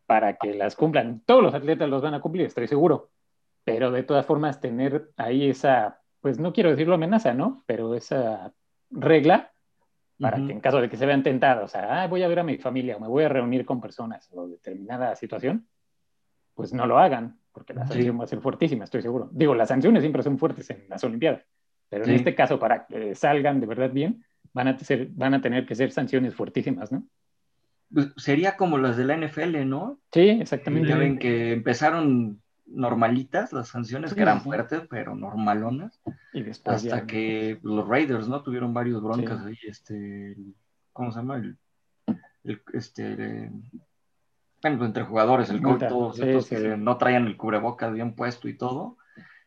para 0.06 0.36
que 0.36 0.54
las 0.54 0.76
cumplan. 0.76 1.22
Todos 1.24 1.42
los 1.42 1.54
atletas 1.54 1.88
los 1.88 2.02
van 2.02 2.14
a 2.14 2.20
cumplir, 2.20 2.46
estoy 2.46 2.68
seguro, 2.68 3.10
pero 3.64 3.90
de 3.90 4.02
todas 4.02 4.26
formas 4.26 4.60
tener 4.60 5.10
ahí 5.16 5.48
esa, 5.48 6.00
pues 6.20 6.38
no 6.38 6.52
quiero 6.52 6.70
decirlo 6.70 6.94
amenaza, 6.94 7.32
¿no? 7.32 7.62
Pero 7.66 7.94
esa 7.94 8.52
regla 8.90 9.52
para 10.20 10.44
que 10.44 10.52
en 10.52 10.60
caso 10.60 10.80
de 10.80 10.88
que 10.88 10.96
se 10.96 11.06
vean 11.06 11.22
tentados, 11.22 11.64
o 11.64 11.68
sea, 11.68 12.02
ah, 12.02 12.08
voy 12.08 12.22
a 12.22 12.28
ver 12.28 12.40
a 12.40 12.42
mi 12.42 12.58
familia 12.58 12.96
o 12.96 13.00
me 13.00 13.06
voy 13.06 13.24
a 13.24 13.28
reunir 13.28 13.64
con 13.64 13.80
personas 13.80 14.28
o 14.32 14.48
determinada 14.48 15.14
situación, 15.14 15.68
pues 16.54 16.72
no 16.72 16.86
lo 16.86 16.98
hagan, 16.98 17.38
porque 17.52 17.72
la 17.72 17.86
sanción 17.86 18.18
va 18.18 18.24
a 18.24 18.26
ser 18.26 18.40
fuertísima, 18.40 18.84
estoy 18.84 19.00
seguro. 19.00 19.28
Digo, 19.30 19.54
las 19.54 19.68
sanciones 19.68 20.02
siempre 20.02 20.24
son 20.24 20.38
fuertes 20.38 20.68
en 20.70 20.88
las 20.88 21.04
Olimpiadas. 21.04 21.44
Pero 21.88 22.04
en 22.04 22.10
este 22.10 22.34
caso, 22.34 22.58
para 22.58 22.86
que 22.86 23.14
salgan 23.14 23.60
de 23.60 23.66
verdad 23.66 23.90
bien, 23.90 24.24
van 24.52 24.68
a, 24.68 24.78
ser, 24.78 25.08
van 25.12 25.34
a 25.34 25.40
tener 25.40 25.66
que 25.66 25.74
ser 25.74 25.90
sanciones 25.90 26.34
fuertísimas, 26.34 26.92
¿no? 26.92 27.04
Pues, 27.92 28.12
sería 28.16 28.56
como 28.56 28.78
las 28.78 28.96
de 28.96 29.04
la 29.04 29.16
NFL, 29.16 29.66
¿no? 29.66 29.98
Sí, 30.12 30.28
exactamente. 30.28 30.88
Ya 30.88 30.96
ven 30.96 31.18
que 31.18 31.52
empezaron 31.52 32.42
normalitas 32.66 33.52
las 33.54 33.68
sanciones, 33.68 34.12
que 34.12 34.20
eran 34.20 34.42
fuertes, 34.42 34.82
pero 34.90 35.14
normalonas. 35.14 36.00
Y 36.34 36.42
después 36.42 36.84
hasta 36.84 37.06
que 37.06 37.58
los 37.62 37.88
Raiders, 37.88 38.28
¿no? 38.28 38.42
Tuvieron 38.42 38.74
varios 38.74 39.02
broncas 39.02 39.44
ahí, 39.46 39.56
este, 39.66 40.36
¿cómo 40.92 41.10
se 41.10 41.18
llama? 41.18 41.36
El, 41.36 41.56
este, 42.74 43.50
bueno, 44.62 44.84
entre 44.84 45.04
jugadores, 45.04 45.48
el 45.48 45.62
coach, 45.62 45.84
todos 45.88 46.18
estos 46.18 46.48
que 46.48 46.76
no 46.76 46.98
traían 46.98 47.26
el 47.26 47.38
cubrebocas 47.38 47.92
bien 47.92 48.14
puesto 48.14 48.48
y 48.48 48.54
todo 48.54 48.98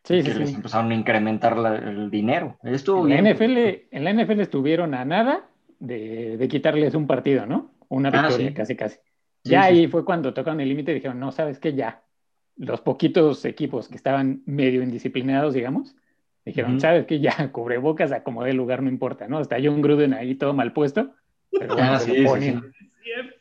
Sí, 0.04 0.22
que 0.22 0.34
les 0.34 0.52
empezaron 0.52 0.90
a 0.90 0.94
incrementar 0.94 1.56
el 1.84 2.10
dinero. 2.10 2.58
Estuvo 2.64 3.06
en, 3.06 3.24
La 3.24 3.32
NFL, 3.32 3.56
en 3.90 4.04
la 4.04 4.12
NFL 4.12 4.40
estuvieron 4.40 4.94
a 4.94 5.04
nada 5.04 5.48
de, 5.78 6.48
quitarles 6.50 6.94
un 6.94 7.06
partido, 7.06 7.46
¿no? 7.46 7.70
Una 7.88 8.08
ah, 8.08 8.22
victoria, 8.22 8.54
casi, 8.54 8.74
casi. 8.74 8.98
ya 9.44 9.62
ahí 9.62 9.86
fue 9.86 10.04
cuando 10.04 10.34
tocaron 10.34 10.60
el 10.60 10.68
límite 10.68 10.90
y 10.90 10.94
dijeron, 10.96 11.20
no, 11.20 11.30
¿sabes 11.30 11.58
qué? 11.58 11.74
Ya. 11.74 12.02
Los 12.56 12.80
poquitos 12.80 13.44
equipos 13.44 13.88
que 13.88 13.96
estaban 13.96 14.42
medio 14.44 14.82
indisciplinados, 14.82 15.54
digamos, 15.54 15.94
dijeron, 16.44 16.80
¿sabes 16.80 17.06
qué? 17.06 17.20
Ya, 17.20 17.34
cubrebocas, 17.52 18.10
acomodé 18.10 18.50
el 18.50 18.56
lugar, 18.56 18.82
no 18.82 18.88
importa, 18.88 19.28
¿no? 19.28 19.40
Está 19.40 19.56
John 19.62 19.82
Gruden 19.82 20.14
ahí 20.14 20.34
todo 20.34 20.52
mal 20.52 20.72
puesto, 20.72 21.14
pero 21.50 21.74
bueno, 21.74 21.92
ah, 21.92 21.98
se 22.00 22.18
lo 22.18 22.34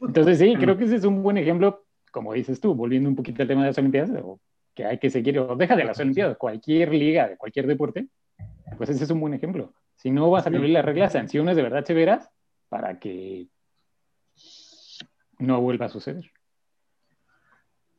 Entonces, 0.02 0.38
sí, 0.38 0.56
creo 0.60 0.78
que 0.78 0.84
ese 0.84 0.98
es 0.98 1.06
un 1.06 1.24
buen 1.24 1.38
ejemplo, 1.38 1.86
como 2.12 2.34
dices 2.34 2.60
tú, 2.60 2.76
volviendo 2.76 3.10
un 3.10 3.16
poquito 3.16 3.42
al 3.42 3.48
tema 3.48 3.62
de 3.62 3.68
las 3.68 3.78
Olimpiadas, 3.80 4.12
que 4.74 4.86
hay 4.86 4.98
que 4.98 5.10
seguir, 5.10 5.38
o 5.40 5.56
deja 5.56 5.76
de 5.76 5.84
las 5.84 6.00
Olimpiadas, 6.00 6.38
cualquier 6.38 6.94
liga, 6.94 7.28
de 7.28 7.38
cualquier 7.38 7.68
deporte, 7.68 8.08
pues 8.78 8.90
ese 8.90 9.04
es 9.04 9.10
un 9.10 9.20
buen 9.20 9.34
ejemplo. 9.34 9.74
Si 9.96 10.10
no 10.12 10.30
vas 10.32 10.48
a 10.48 10.52
cumplir 10.52 10.72
las 10.72 10.86
reglas, 10.86 11.14
sanciones 11.14 11.56
de 11.56 11.64
verdad 11.64 11.86
severas 11.86 12.30
para 12.70 13.00
que 13.00 13.48
no 15.40 15.62
vuelva 15.62 15.88
a 15.88 15.90
suceder. 15.90 16.32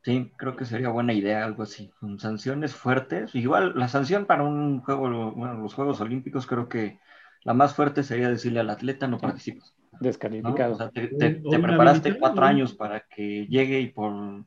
Sí, 0.03 0.33
creo 0.37 0.57
que 0.57 0.65
sería 0.65 0.89
buena 0.89 1.13
idea 1.13 1.45
algo 1.45 1.63
así, 1.63 1.93
con 2.01 2.19
sanciones 2.19 2.75
fuertes. 2.75 3.35
Igual 3.37 3.75
la 3.77 3.87
sanción 3.87 4.25
para 4.27 4.43
un 4.43 4.81
juego, 4.81 5.33
bueno, 5.33 5.55
los 5.55 5.75
Juegos 5.75 6.01
Olímpicos 6.01 6.47
creo 6.47 6.69
que 6.69 6.99
la 7.45 7.55
más 7.55 7.75
fuerte 7.75 8.03
sería 8.03 8.29
decirle 8.29 8.61
al 8.61 8.71
atleta 8.71 9.07
no 9.07 9.19
participas. 9.19 9.75
Descalificado. 10.01 10.75
O 10.75 10.77
sea, 10.77 10.91
te, 10.91 11.09
preparaste 11.09 12.19
cuatro 12.19 12.45
años 12.45 12.75
para 12.75 13.01
que 13.01 13.47
llegue 13.47 13.81
y 13.81 13.89
por 13.91 14.45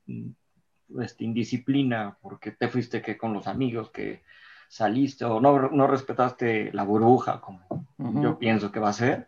este, 0.99 1.23
indisciplina, 1.23 2.17
porque 2.21 2.51
te 2.51 2.67
fuiste 2.67 3.01
que 3.01 3.17
con 3.17 3.33
los 3.33 3.47
amigos, 3.47 3.89
que 3.91 4.23
saliste 4.67 5.25
o 5.25 5.39
no, 5.39 5.69
no 5.69 5.87
respetaste 5.87 6.71
la 6.73 6.83
burbuja, 6.83 7.41
como 7.41 7.87
yo 8.21 8.37
pienso 8.37 8.71
que 8.71 8.79
va 8.79 8.89
a 8.89 8.93
ser, 8.93 9.27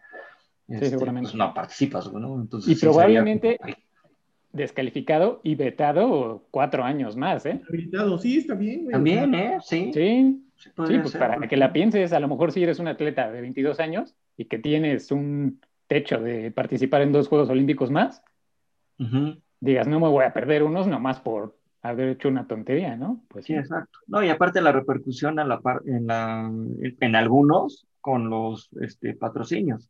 este, 0.68 0.90
seguramente. 0.90 1.30
Pues 1.30 1.36
no 1.36 1.54
participas, 1.54 2.12
¿no? 2.12 2.36
Entonces, 2.42 2.78
y 2.78 2.80
probablemente 2.80 3.58
descalificado 4.52 5.40
y 5.44 5.56
vetado 5.56 6.44
cuatro 6.52 6.84
años 6.84 7.16
más, 7.16 7.46
¿eh? 7.46 7.62
Habilitado, 7.68 8.18
sí, 8.18 8.40
está 8.40 8.56
bien. 8.56 8.90
También, 8.90 9.34
¿eh? 9.36 9.58
Sí. 9.62 9.92
Sí, 9.94 10.44
sí, 10.58 10.72
pues 10.76 11.16
para 11.16 11.48
que 11.48 11.58
la 11.58 11.72
pienses, 11.72 12.14
a 12.14 12.20
lo 12.20 12.28
mejor 12.28 12.52
si 12.52 12.64
eres 12.64 12.80
un 12.80 12.88
atleta 12.88 13.32
de 13.32 13.42
22 13.42 13.80
años 13.80 14.16
y 14.36 14.46
que 14.46 14.58
tienes 14.58 15.12
un 15.12 15.62
techo 15.88 16.20
de 16.20 16.52
participar 16.52 17.02
en 17.02 17.12
dos 17.12 17.28
Juegos 17.28 17.50
Olímpicos 17.50 17.92
más, 17.92 18.24
digas, 19.60 19.88
no 19.88 20.00
me 20.00 20.08
voy 20.08 20.26
a 20.26 20.34
perder 20.34 20.64
unos 20.64 20.88
nomás 20.88 21.20
por 21.20 21.56
haber 21.82 22.10
hecho 22.10 22.28
una 22.28 22.48
tontería, 22.48 22.96
¿no? 22.96 23.22
Pues 23.28 23.46
sí, 23.46 23.54
exacto. 23.54 24.00
No, 24.08 24.24
y 24.24 24.30
aparte 24.30 24.62
la 24.62 24.72
repercusión 24.72 25.40
a 25.40 25.46
la 25.46 25.62
en, 25.86 26.08
la, 26.08 26.52
en 27.00 27.16
algunos 27.16 27.88
con 28.02 28.30
los 28.30 28.70
este, 28.82 29.14
patrocinios. 29.16 29.90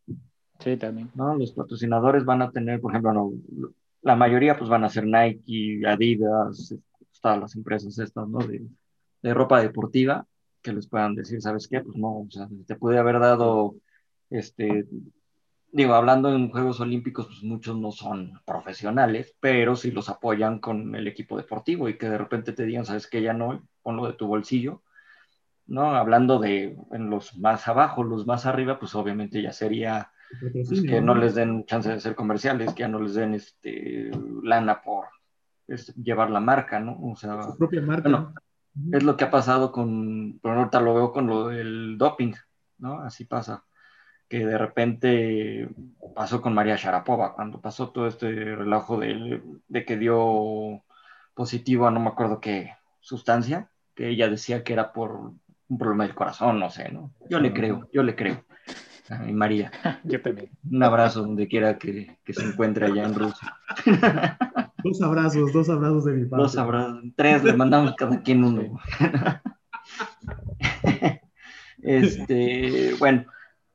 Sí, 0.59 0.77
también. 0.77 1.11
¿no? 1.15 1.35
Los 1.35 1.51
patrocinadores 1.53 2.25
van 2.25 2.41
a 2.41 2.51
tener, 2.51 2.81
por 2.81 2.91
ejemplo, 2.91 3.13
no, 3.13 3.31
la 4.01 4.15
mayoría 4.15 4.57
pues 4.57 4.69
van 4.69 4.83
a 4.83 4.89
ser 4.89 5.05
Nike, 5.05 5.81
Adidas, 5.87 6.75
todas 7.21 7.39
las 7.39 7.55
empresas 7.55 7.97
estas, 7.99 8.27
¿no? 8.27 8.39
De, 8.39 8.65
de, 9.21 9.33
ropa 9.33 9.61
deportiva, 9.61 10.25
que 10.61 10.73
les 10.73 10.87
puedan 10.87 11.15
decir, 11.15 11.41
¿sabes 11.41 11.67
qué? 11.67 11.81
Pues 11.81 11.95
no, 11.97 12.21
o 12.21 12.27
sea, 12.29 12.47
te 12.65 12.75
puede 12.75 12.97
haber 12.97 13.19
dado, 13.19 13.75
este, 14.29 14.85
digo, 15.71 15.93
hablando 15.93 16.33
en 16.33 16.49
Juegos 16.49 16.79
Olímpicos, 16.79 17.27
pues 17.27 17.43
muchos 17.43 17.77
no 17.77 17.91
son 17.91 18.39
profesionales, 18.45 19.35
pero 19.39 19.75
si 19.75 19.91
los 19.91 20.09
apoyan 20.09 20.59
con 20.59 20.95
el 20.95 21.07
equipo 21.07 21.37
deportivo 21.37 21.89
y 21.89 21.97
que 21.97 22.09
de 22.09 22.17
repente 22.17 22.53
te 22.53 22.65
digan, 22.65 22.85
¿sabes 22.85 23.07
qué? 23.07 23.21
Ya 23.21 23.33
no, 23.33 23.61
ponlo 23.81 24.07
de 24.07 24.13
tu 24.13 24.27
bolsillo, 24.27 24.81
¿no? 25.65 25.95
Hablando 25.95 26.39
de 26.39 26.77
en 26.91 27.09
los 27.09 27.37
más 27.37 27.67
abajo, 27.67 28.03
los 28.03 28.25
más 28.25 28.45
arriba, 28.45 28.79
pues 28.79 28.95
obviamente 28.95 29.41
ya 29.41 29.51
sería 29.51 30.11
pues, 30.53 30.81
que 30.81 31.01
no 31.01 31.15
les 31.15 31.35
den 31.35 31.65
chance 31.65 31.89
de 31.89 31.99
ser 31.99 32.15
comerciales, 32.15 32.73
que 32.73 32.81
ya 32.81 32.87
no 32.87 32.99
les 32.99 33.13
den 33.13 33.33
este, 33.33 34.11
lana 34.43 34.81
por 34.81 35.07
llevar 36.01 36.29
la 36.29 36.39
marca, 36.39 36.79
¿no? 36.79 36.97
O 37.01 37.15
sea, 37.15 37.43
su 37.43 37.57
propia 37.57 37.81
marca. 37.81 38.33
es 38.91 39.03
lo 39.03 39.17
que 39.17 39.25
ha 39.25 39.31
pasado 39.31 39.71
con, 39.71 40.39
pero 40.41 40.55
ahorita 40.55 40.79
lo 40.79 40.95
veo 40.95 41.11
con 41.11 41.27
lo 41.27 41.47
del 41.49 41.97
doping, 41.97 42.33
¿no? 42.77 42.99
Así 43.01 43.25
pasa, 43.25 43.65
que 44.27 44.45
de 44.45 44.57
repente 44.57 45.69
pasó 46.15 46.41
con 46.41 46.53
María 46.53 46.75
Sharapova, 46.75 47.33
cuando 47.33 47.61
pasó 47.61 47.89
todo 47.89 48.07
este 48.07 48.27
relajo 48.55 48.99
de, 48.99 49.41
de 49.67 49.85
que 49.85 49.97
dio 49.97 50.83
positivo 51.33 51.87
a 51.87 51.91
no 51.91 51.99
me 51.99 52.09
acuerdo 52.09 52.39
qué 52.39 52.73
sustancia, 52.99 53.69
que 53.95 54.09
ella 54.09 54.29
decía 54.29 54.63
que 54.63 54.73
era 54.73 54.91
por 54.91 55.31
un 55.69 55.77
problema 55.77 56.05
del 56.05 56.15
corazón, 56.15 56.59
no 56.59 56.69
sé, 56.69 56.91
¿no? 56.91 57.11
Yo 57.29 57.39
le 57.39 57.53
creo, 57.53 57.89
yo 57.93 58.03
le 58.03 58.15
creo. 58.15 58.43
Ay, 59.09 59.33
María. 59.33 59.71
Yo 60.03 60.21
también. 60.21 60.49
Un 60.69 60.83
abrazo 60.83 61.21
donde 61.21 61.47
quiera 61.47 61.77
que, 61.77 62.17
se 62.27 62.43
encuentre 62.43 62.87
allá 62.87 63.05
en 63.05 63.15
Rusia. 63.15 63.55
Dos 64.83 65.01
abrazos, 65.01 65.51
dos 65.51 65.69
abrazos 65.69 66.05
de 66.05 66.13
mi 66.13 66.25
padre. 66.25 66.43
Dos 66.43 66.57
abrazos, 66.57 67.03
tres, 67.15 67.43
le 67.43 67.53
mandamos 67.53 67.95
cada 67.95 68.21
quien 68.21 68.43
uno. 68.43 68.79
Este, 71.79 72.95
bueno, 72.99 73.25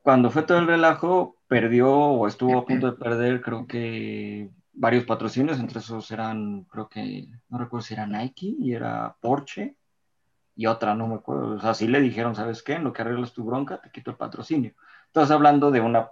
cuando 0.03 0.31
fue 0.31 0.43
todo 0.43 0.59
el 0.59 0.67
relajo, 0.67 1.37
perdió 1.47 1.91
o 1.91 2.27
estuvo 2.27 2.59
a 2.59 2.67
punto 2.67 2.91
de 2.91 2.99
perder, 2.99 3.41
creo 3.41 3.67
que 3.67 4.51
varios 4.73 5.05
patrocinios, 5.05 5.61
entre 5.61 5.79
esos 5.79 6.11
eran, 6.11 6.65
creo 6.65 6.89
que, 6.89 7.29
no 7.49 7.59
recuerdo 7.59 7.85
si 7.85 7.95
era 7.95 8.07
Nike 8.07 8.55
y 8.59 8.73
era 8.75 9.17
Porsche 9.21 9.77
y 10.55 10.67
otra, 10.67 10.95
no 10.95 11.07
me 11.07 11.15
acuerdo. 11.15 11.57
O 11.57 11.61
sea, 11.61 11.75
sí 11.75 11.87
le 11.87 12.01
dijeron, 12.01 12.35
¿sabes 12.35 12.63
qué? 12.63 12.75
En 12.75 12.85
lo 12.85 12.93
que 12.93 13.03
arreglas 13.03 13.33
tu 13.33 13.45
bronca, 13.45 13.81
te 13.81 13.91
quito 13.91 14.11
el 14.11 14.17
patrocinio. 14.17 14.75
Estás 15.07 15.31
hablando 15.31 15.71
de 15.71 15.81
una, 15.81 16.11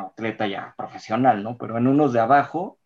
atleta 0.00 0.46
ya 0.46 0.74
profesional, 0.76 1.42
¿no? 1.42 1.56
Pero 1.56 1.78
en 1.78 1.86
unos 1.88 2.12
de 2.12 2.20
abajo, 2.20 2.78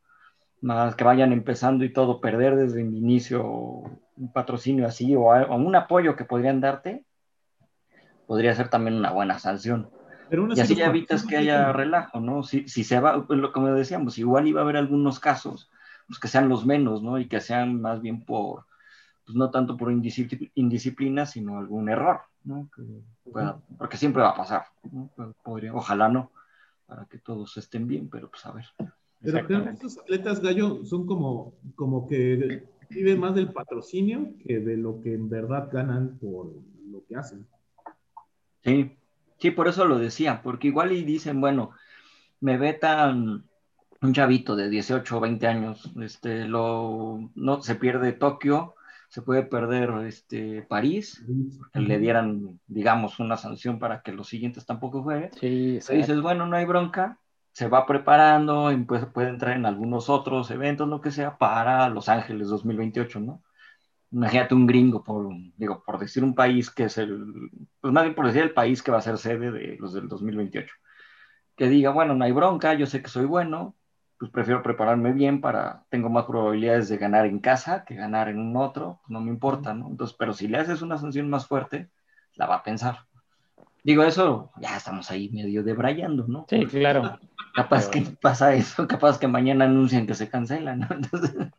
más 0.61 0.94
que 0.94 1.05
vayan 1.05 1.33
empezando 1.33 1.85
y 1.85 1.92
todo, 1.92 2.20
perder 2.20 2.57
desde 2.57 2.81
el 2.81 2.94
inicio 2.94 3.44
un 3.44 4.33
patrocinio 4.33 4.87
así 4.87 5.14
o, 5.16 5.23
un 5.57 5.77
apoyo 5.77 6.16
que 6.16 6.25
podrían 6.25 6.61
darte, 6.61 7.05
podría 8.27 8.55
ser 8.55 8.68
también 8.68 8.96
una 8.96 9.11
buena 9.11 9.38
sanción. 9.38 9.90
Y 10.55 10.61
así 10.61 10.75
ya 10.75 10.87
evitas 10.87 11.25
que 11.27 11.37
haya 11.37 11.73
relajo, 11.73 12.21
¿no? 12.21 12.42
Si, 12.42 12.68
si 12.68 12.85
se 12.85 12.99
va, 13.01 13.27
pues 13.27 13.38
lo 13.38 13.53
como 13.53 13.68
decíamos, 13.68 14.18
igual 14.18 14.47
iba 14.47 14.61
a 14.61 14.64
haber 14.64 14.77
algunos 14.77 15.21
casos, 15.21 15.71
pues 16.07 16.18
que 16.18 16.29
sean 16.29 16.49
los 16.49 16.64
menos, 16.64 17.03
¿no? 17.03 17.18
Y 17.18 17.29
que 17.29 17.40
sean 17.40 17.81
más 17.81 18.01
bien 18.01 18.25
por, 18.25 18.64
pues 19.25 19.37
no 19.37 19.51
tanto 19.51 19.77
por 19.77 19.92
indisciplina, 19.92 21.27
sino 21.27 21.59
algún 21.59 21.88
error, 21.88 22.23
¿no? 22.45 22.68
porque 23.79 23.97
siempre 23.97 24.23
va 24.23 24.31
a 24.31 24.37
pasar, 24.37 24.64
ojalá 25.73 26.09
no, 26.09 26.31
para 26.87 27.05
que 27.07 27.18
todos 27.18 27.57
estén 27.57 27.87
bien, 27.87 28.09
pero 28.11 28.31
pues 28.31 28.45
a 28.47 28.53
ver. 28.53 28.66
Pero 29.21 29.47
creo 29.47 29.64
que 29.64 29.71
estos 29.71 29.99
atletas 29.99 30.40
gallo 30.40 30.85
son 30.85 31.07
como, 31.07 31.55
como 31.77 32.09
que 32.09 32.66
viven 32.90 33.21
más 33.21 33.35
del 33.35 33.53
patrocinio 33.53 34.35
que 34.45 34.59
de 34.59 34.77
lo 34.77 35.01
que 35.01 35.14
en 35.14 35.29
verdad 35.29 35.68
ganan 35.73 36.18
por 36.18 36.53
lo 36.90 37.05
que 37.07 37.16
hacen. 37.16 37.47
Sí, 38.64 38.97
sí, 39.42 39.50
por 39.50 39.66
eso 39.66 39.85
lo 39.87 39.98
decía, 39.98 40.40
porque 40.40 40.68
igual 40.68 40.92
y 40.92 41.02
dicen, 41.02 41.40
bueno, 41.40 41.72
me 42.38 42.59
ve 42.59 42.74
tan 42.74 43.42
un 44.00 44.14
chavito 44.14 44.55
de 44.55 44.68
18 44.68 45.16
o 45.16 45.20
20 45.20 45.46
años, 45.48 45.90
este, 46.00 46.46
lo, 46.46 47.28
no, 47.35 47.61
se 47.61 47.74
pierde 47.74 48.12
Tokio, 48.12 48.76
se 49.09 49.20
puede 49.20 49.42
perder 49.42 49.90
este, 50.07 50.62
París, 50.62 51.24
que 51.72 51.81
le 51.81 51.98
dieran, 51.98 52.61
digamos, 52.68 53.18
una 53.18 53.37
sanción 53.37 53.81
para 53.81 54.02
que 54.02 54.12
los 54.12 54.28
siguientes 54.28 54.64
tampoco 54.64 55.02
jueguen. 55.02 55.33
Sí, 55.33 55.81
sí. 55.81 55.96
dices, 55.96 56.20
bueno, 56.20 56.46
no 56.46 56.57
hay 56.57 56.64
bronca, 56.64 57.18
se 57.50 57.66
va 57.66 57.85
preparando, 57.85 58.70
y 58.70 58.76
pues 58.85 59.05
puede 59.07 59.28
entrar 59.28 59.57
en 59.57 59.66
algunos 59.66 60.09
otros 60.09 60.52
eventos, 60.52 60.88
lo 60.88 61.00
que 61.00 61.11
sea, 61.11 61.37
para 61.37 61.88
Los 61.88 62.09
Ángeles 62.09 62.48
2028, 62.48 63.18
¿no? 63.18 63.42
Imagínate 64.12 64.55
un 64.55 64.66
gringo, 64.66 65.03
por, 65.03 65.29
digo, 65.57 65.83
por 65.85 65.98
decir 65.98 66.22
un 66.22 66.35
país 66.35 66.70
que 66.70 66.85
es 66.85 66.98
el, 66.98 67.51
pues 67.81 67.92
más 67.92 68.05
bien 68.05 68.14
por 68.14 68.27
decir 68.27 68.42
el 68.42 68.53
país 68.53 68.83
que 68.83 68.90
va 68.90 68.98
a 68.98 69.03
ser 69.03 69.16
sede 69.16 69.51
de 69.51 69.77
los 69.79 69.94
del 69.94 70.07
2028. 70.07 70.75
Que 71.57 71.68
diga, 71.68 71.90
bueno, 71.90 72.14
no 72.14 72.25
hay 72.25 72.33
bronca, 72.33 72.75
yo 72.75 72.87
sé 72.87 73.03
que 73.03 73.09
soy 73.09 73.25
bueno, 73.25 73.75
pues 74.18 74.31
prefiero 74.31 74.62
prepararme 74.62 75.12
bien 75.12 75.40
para, 75.40 75.85
tengo 75.88 76.11
más 76.11 76.27
probabilidades 76.27 76.88
de 76.88 76.98
ganar 76.98 77.27
en 77.27 77.38
casa 77.38 77.85
que 77.85 77.94
ganar 77.94 78.29
en 78.29 78.38
un 78.38 78.57
otro, 78.57 79.01
no 79.09 79.20
me 79.20 79.31
importa, 79.31 79.75
¿no? 79.75 79.88
Entonces, 79.88 80.14
pero 80.18 80.33
si 80.35 80.46
le 80.46 80.59
haces 80.59 80.83
una 80.83 80.98
sanción 80.98 81.29
más 81.31 81.46
fuerte, 81.46 81.88
la 82.35 82.46
va 82.46 82.57
a 82.57 82.62
pensar. 82.62 83.07
Digo, 83.83 84.05
eso 84.05 84.53
ya 84.61 84.77
estamos 84.77 85.11
ahí 85.11 85.29
medio 85.31 85.64
debrayando, 85.64 86.27
¿no? 86.29 86.46
Sí, 86.48 86.66
claro. 86.66 87.18
Capaz 87.55 87.88
que 87.88 88.03
pasa 88.20 88.55
eso, 88.55 88.87
capaz 88.87 89.18
que 89.18 89.27
mañana 89.27 89.64
anuncian 89.64 90.07
que 90.07 90.14
se 90.14 90.29
cancela, 90.29 90.77
¿no? 90.77 90.87
Entonces, 90.90 91.51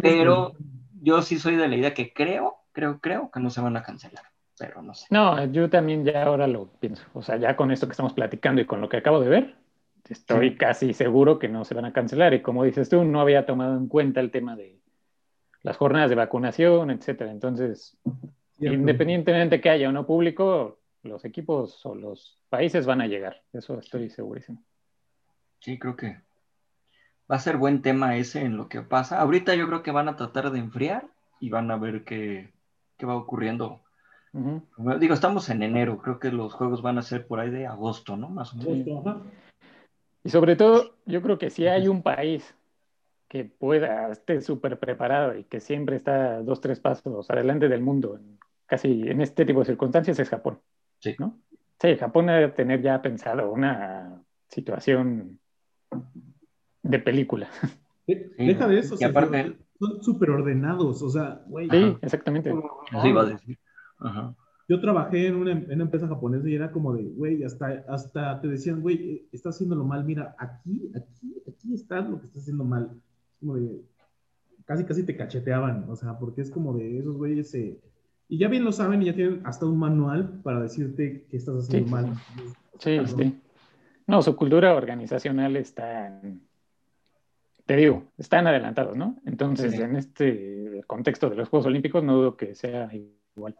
pero 0.00 0.54
yo 1.02 1.22
sí 1.22 1.38
soy 1.38 1.56
de 1.56 1.68
la 1.68 1.76
idea 1.76 1.94
que 1.94 2.12
creo, 2.12 2.56
creo, 2.72 3.00
creo 3.00 3.30
que 3.30 3.40
no 3.40 3.50
se 3.50 3.60
van 3.60 3.76
a 3.76 3.82
cancelar, 3.82 4.24
pero 4.58 4.82
no 4.82 4.94
sé. 4.94 5.06
No, 5.10 5.44
yo 5.46 5.68
también 5.70 6.04
ya 6.04 6.24
ahora 6.24 6.46
lo 6.46 6.66
pienso. 6.80 7.04
O 7.14 7.22
sea, 7.22 7.36
ya 7.36 7.56
con 7.56 7.70
esto 7.70 7.86
que 7.86 7.92
estamos 7.92 8.12
platicando 8.12 8.60
y 8.60 8.66
con 8.66 8.80
lo 8.80 8.88
que 8.88 8.98
acabo 8.98 9.20
de 9.20 9.28
ver, 9.28 9.56
estoy 10.08 10.56
casi 10.56 10.92
seguro 10.94 11.38
que 11.38 11.48
no 11.48 11.64
se 11.64 11.74
van 11.74 11.84
a 11.84 11.92
cancelar. 11.92 12.34
Y 12.34 12.42
como 12.42 12.64
dices 12.64 12.88
tú, 12.88 13.04
no 13.04 13.20
había 13.20 13.46
tomado 13.46 13.76
en 13.76 13.88
cuenta 13.88 14.20
el 14.20 14.30
tema 14.30 14.56
de 14.56 14.80
las 15.62 15.76
jornadas 15.76 16.10
de 16.10 16.16
vacunación, 16.16 16.90
etcétera. 16.90 17.30
Entonces, 17.30 17.96
independientemente 18.60 19.60
que 19.60 19.70
haya 19.70 19.88
o 19.88 19.92
no 19.92 20.06
público, 20.06 20.80
los 21.02 21.24
equipos 21.24 21.84
o 21.84 21.94
los 21.94 22.38
países 22.48 22.86
van 22.86 23.00
a 23.00 23.06
llegar. 23.06 23.42
Eso 23.52 23.78
estoy 23.78 24.10
segurísimo. 24.10 24.62
Sí, 25.60 25.78
creo 25.78 25.96
que 25.96 26.27
va 27.30 27.36
a 27.36 27.40
ser 27.40 27.56
buen 27.56 27.82
tema 27.82 28.16
ese 28.16 28.42
en 28.42 28.56
lo 28.56 28.68
que 28.68 28.82
pasa. 28.82 29.20
Ahorita 29.20 29.54
yo 29.54 29.66
creo 29.66 29.82
que 29.82 29.90
van 29.90 30.08
a 30.08 30.16
tratar 30.16 30.50
de 30.50 30.58
enfriar 30.58 31.06
y 31.40 31.50
van 31.50 31.70
a 31.70 31.76
ver 31.76 32.04
qué, 32.04 32.52
qué 32.96 33.06
va 33.06 33.16
ocurriendo. 33.16 33.80
Digo, 35.00 35.14
estamos 35.14 35.48
en 35.48 35.62
enero, 35.62 35.98
creo 35.98 36.18
que 36.18 36.30
los 36.30 36.52
juegos 36.52 36.82
van 36.82 36.98
a 36.98 37.02
ser 37.02 37.26
por 37.26 37.40
ahí 37.40 37.50
de 37.50 37.66
agosto, 37.66 38.16
¿no? 38.16 38.28
Más 38.28 38.52
o 38.52 38.56
menos. 38.56 39.22
Y 40.22 40.30
sobre 40.30 40.54
todo, 40.54 40.94
yo 41.06 41.22
creo 41.22 41.38
que 41.38 41.50
si 41.50 41.66
hay 41.66 41.88
un 41.88 42.02
país 42.02 42.54
que 43.28 43.44
pueda, 43.44 44.10
esté 44.10 44.40
súper 44.40 44.78
preparado 44.78 45.36
y 45.36 45.44
que 45.44 45.60
siempre 45.60 45.96
está 45.96 46.40
dos, 46.42 46.60
tres 46.60 46.80
pasos 46.80 47.28
adelante 47.30 47.68
del 47.68 47.80
mundo, 47.80 48.20
casi 48.66 49.08
en 49.08 49.20
este 49.20 49.44
tipo 49.44 49.60
de 49.60 49.66
circunstancias, 49.66 50.18
es 50.18 50.28
Japón. 50.28 50.60
Sí. 51.00 51.16
¿no? 51.18 51.38
Sí, 51.80 51.96
Japón 51.96 52.26
debe 52.26 52.48
tener 52.48 52.82
ya 52.82 53.00
pensado 53.00 53.50
una 53.50 54.22
situación 54.48 55.38
de 56.88 56.98
película. 56.98 57.48
Deja 58.06 58.66
de 58.66 58.78
eso. 58.78 58.96
Y 58.98 59.04
aparte, 59.04 59.56
son 59.78 60.02
súper 60.02 60.30
ordenados, 60.30 61.02
o 61.02 61.10
sea, 61.10 61.42
güey. 61.46 61.68
Sí, 61.70 61.96
exactamente. 62.02 62.50
Eso 62.50 63.06
iba 63.06 63.22
a 63.22 63.26
decir. 63.26 63.58
Ajá. 63.98 64.34
Yo 64.68 64.80
trabajé 64.80 65.28
en 65.28 65.36
una, 65.36 65.52
en 65.52 65.72
una, 65.72 65.84
empresa 65.84 66.06
japonesa 66.06 66.48
y 66.48 66.54
era 66.54 66.70
como 66.70 66.94
de, 66.94 67.04
güey, 67.04 67.42
hasta, 67.42 67.84
hasta 67.88 68.38
te 68.40 68.48
decían, 68.48 68.82
güey, 68.82 69.26
estás 69.32 69.54
haciéndolo 69.54 69.84
mal, 69.84 70.04
mira, 70.04 70.36
aquí, 70.38 70.90
aquí, 70.94 71.42
aquí 71.48 71.72
está 71.72 72.02
lo 72.02 72.20
que 72.20 72.26
estás 72.26 72.42
haciendo 72.42 72.64
mal. 72.64 72.90
Como 73.40 73.54
de, 73.56 73.80
casi, 74.66 74.84
casi 74.84 75.04
te 75.04 75.16
cacheteaban, 75.16 75.86
o 75.88 75.96
sea, 75.96 76.18
porque 76.18 76.42
es 76.42 76.50
como 76.50 76.76
de 76.76 76.98
esos 76.98 77.16
güeyes 77.16 77.50
se... 77.50 77.80
Y 78.28 78.36
ya 78.36 78.48
bien 78.48 78.64
lo 78.64 78.72
saben 78.72 79.00
y 79.00 79.06
ya 79.06 79.14
tienen 79.14 79.40
hasta 79.44 79.64
un 79.64 79.78
manual 79.78 80.40
para 80.42 80.60
decirte 80.60 81.26
que 81.30 81.36
estás 81.38 81.64
haciendo 81.64 81.90
mal. 81.90 82.12
Sí, 82.78 82.98
sí. 83.06 83.40
No, 84.06 84.20
su 84.20 84.36
cultura 84.36 84.74
organizacional 84.74 85.56
está, 85.56 86.20
te 87.68 87.76
digo, 87.76 88.04
están 88.16 88.46
adelantados, 88.46 88.96
¿no? 88.96 89.18
Entonces, 89.26 89.74
en 89.74 89.94
este 89.94 90.82
contexto 90.86 91.28
de 91.28 91.36
los 91.36 91.50
Juegos 91.50 91.66
Olímpicos, 91.66 92.02
no 92.02 92.14
dudo 92.14 92.34
que 92.34 92.54
sea 92.54 92.88
igual. 93.36 93.56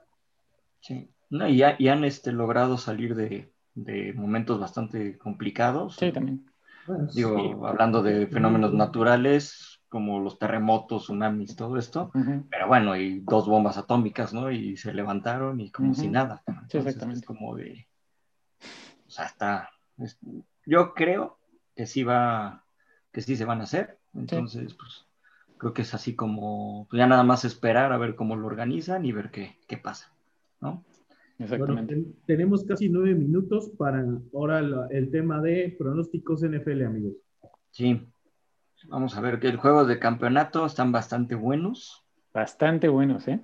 Sí, 0.81 1.11
no, 1.29 1.47
y, 1.47 1.62
y, 1.79 1.88
han 1.88 2.05
este, 2.05 2.33
logrado 2.33 2.79
salir 2.79 3.14
de, 3.14 3.53
de, 3.75 4.14
momentos 4.14 4.59
bastante 4.59 5.18
complicados. 5.18 5.97
Sí, 5.97 6.11
también. 6.11 6.51
Digo, 7.14 7.66
hablando 7.66 8.03
de 8.03 8.27
fenómenos 8.29 8.73
naturales, 8.73 9.79
como 9.90 10.21
los 10.21 10.38
terremotos, 10.38 11.03
tsunamis, 11.03 11.55
todo 11.55 11.77
esto, 11.77 12.11
pero 12.49 12.66
bueno, 12.66 12.97
y 12.97 13.21
dos 13.21 13.47
bombas 13.47 13.77
atómicas, 13.77 14.33
¿no? 14.33 14.51
Y 14.51 14.79
se 14.79 14.94
levantaron 14.94 15.61
y 15.61 15.71
como 15.71 15.92
si 15.92 16.09
nada. 16.09 16.42
sí, 16.71 16.79
exactamente. 16.79 17.21
Es 17.21 17.27
como 17.27 17.55
de, 17.57 17.87
o 19.07 19.11
sea, 19.11 19.27
está, 19.27 19.68
yo 20.64 20.94
creo 20.94 21.38
que 21.77 21.85
sí 21.85 22.05
va, 22.05 22.64
que 23.12 23.21
sí 23.21 23.37
se 23.37 23.44
van 23.44 23.61
a 23.61 23.64
hacer, 23.64 23.98
entonces, 24.14 24.75
pues, 24.75 25.05
creo 25.59 25.73
que 25.73 25.83
es 25.83 25.94
así 25.94 26.14
como, 26.14 26.87
pues 26.90 26.99
ya 26.99 27.07
nada 27.07 27.25
más 27.25 27.44
esperar 27.44 27.92
a 27.92 27.99
ver 27.99 28.14
cómo 28.14 28.37
lo 28.37 28.47
organizan 28.47 29.05
y 29.05 29.12
ver 29.12 29.31
qué, 29.31 29.57
qué 29.66 29.77
pasa, 29.77 30.12
¿no? 30.61 30.85
Exactamente. 31.38 32.05
tenemos 32.27 32.64
casi 32.64 32.88
nueve 32.88 33.14
minutos 33.14 33.71
para 33.79 34.05
ahora 34.35 34.88
el 34.90 35.11
tema 35.11 35.40
de 35.40 35.75
pronósticos 35.79 36.42
NFL, 36.42 36.83
amigos. 36.83 37.14
Sí, 37.71 38.09
Vamos 38.87 39.16
a 39.16 39.21
ver 39.21 39.40
que 39.40 39.53
los 39.53 39.61
juegos 39.61 39.88
de 39.88 39.99
campeonato 39.99 40.64
están 40.64 40.92
bastante 40.92 41.35
buenos. 41.35 42.05
Bastante 42.33 42.88
buenos, 42.88 43.27
¿eh? 43.29 43.40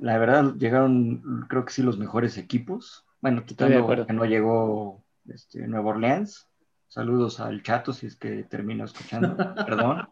La 0.00 0.18
verdad, 0.18 0.54
llegaron, 0.56 1.46
creo 1.48 1.64
que 1.64 1.72
sí, 1.72 1.82
los 1.82 1.98
mejores 1.98 2.36
equipos. 2.36 3.06
Bueno, 3.20 3.44
quitando 3.44 3.86
que 4.06 4.12
no 4.12 4.24
llegó 4.24 5.02
este, 5.28 5.66
Nueva 5.66 5.90
Orleans. 5.90 6.48
Saludos 6.90 7.38
al 7.38 7.62
chato 7.62 7.92
si 7.92 8.08
es 8.08 8.16
que 8.16 8.42
termino 8.42 8.84
escuchando, 8.84 9.36
perdón. 9.64 10.08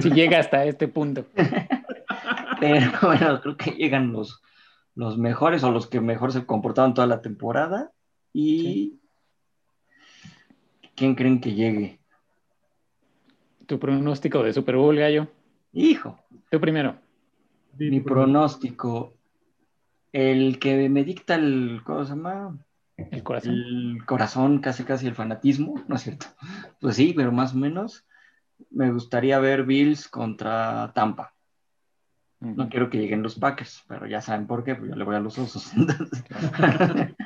Si 0.00 0.10
llega 0.10 0.40
hasta 0.40 0.64
este 0.64 0.88
punto. 0.88 1.24
Pero 2.60 2.90
bueno, 3.02 3.40
creo 3.40 3.56
que 3.56 3.70
llegan 3.70 4.12
los, 4.12 4.42
los 4.96 5.16
mejores 5.16 5.62
o 5.62 5.70
los 5.70 5.86
que 5.86 6.00
mejor 6.00 6.32
se 6.32 6.44
comportaron 6.44 6.92
toda 6.92 7.06
la 7.06 7.22
temporada. 7.22 7.92
¿Y 8.32 8.98
quién 10.96 11.14
creen 11.14 11.40
que 11.40 11.54
llegue? 11.54 12.00
Tu 13.66 13.78
pronóstico 13.78 14.42
de 14.42 14.52
Super 14.52 14.76
Bowl, 14.76 14.96
Gallo. 14.96 15.28
Hijo. 15.72 16.18
Tú 16.50 16.60
primero. 16.60 16.96
Mi 17.78 18.00
pronóstico. 18.00 19.14
El 20.12 20.58
que 20.58 20.88
me 20.88 21.04
dicta 21.04 21.36
el. 21.36 21.80
¿Cómo 21.84 22.04
se 22.04 22.10
llama? 22.10 22.58
El 23.10 23.22
corazón. 23.22 23.54
El 23.54 24.04
corazón, 24.06 24.58
casi 24.60 24.84
casi 24.84 25.06
el 25.06 25.14
fanatismo, 25.14 25.82
¿no 25.88 25.96
es 25.96 26.02
cierto? 26.02 26.26
Pues 26.80 26.96
sí, 26.96 27.12
pero 27.16 27.32
más 27.32 27.54
o 27.54 27.56
menos. 27.56 28.04
Me 28.70 28.90
gustaría 28.92 29.38
ver 29.38 29.64
Bills 29.64 30.08
contra 30.08 30.92
Tampa. 30.94 31.34
No 32.40 32.68
quiero 32.68 32.90
que 32.90 32.98
lleguen 32.98 33.22
los 33.22 33.38
Packers, 33.38 33.84
pero 33.86 34.06
ya 34.06 34.20
saben 34.20 34.48
por 34.48 34.64
qué, 34.64 34.74
pues 34.74 34.90
yo 34.90 34.96
le 34.96 35.04
voy 35.04 35.14
a 35.14 35.20
los 35.20 35.38
osos. 35.38 35.70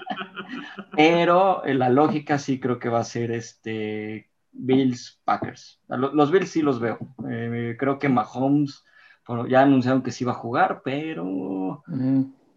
pero 0.96 1.62
la 1.64 1.88
lógica 1.88 2.38
sí 2.38 2.60
creo 2.60 2.78
que 2.78 2.90
va 2.90 3.00
a 3.00 3.04
ser 3.04 3.30
este 3.30 4.28
Bills, 4.52 5.20
Packers. 5.24 5.80
Los 5.88 6.30
Bills 6.30 6.50
sí 6.50 6.60
los 6.60 6.80
veo. 6.80 6.98
Eh, 7.30 7.76
creo 7.78 7.98
que 7.98 8.10
Mahomes 8.10 8.84
ya 9.48 9.62
anunciaron 9.62 10.02
que 10.02 10.12
sí 10.12 10.24
va 10.24 10.32
a 10.32 10.36
jugar, 10.36 10.82
pero 10.84 11.82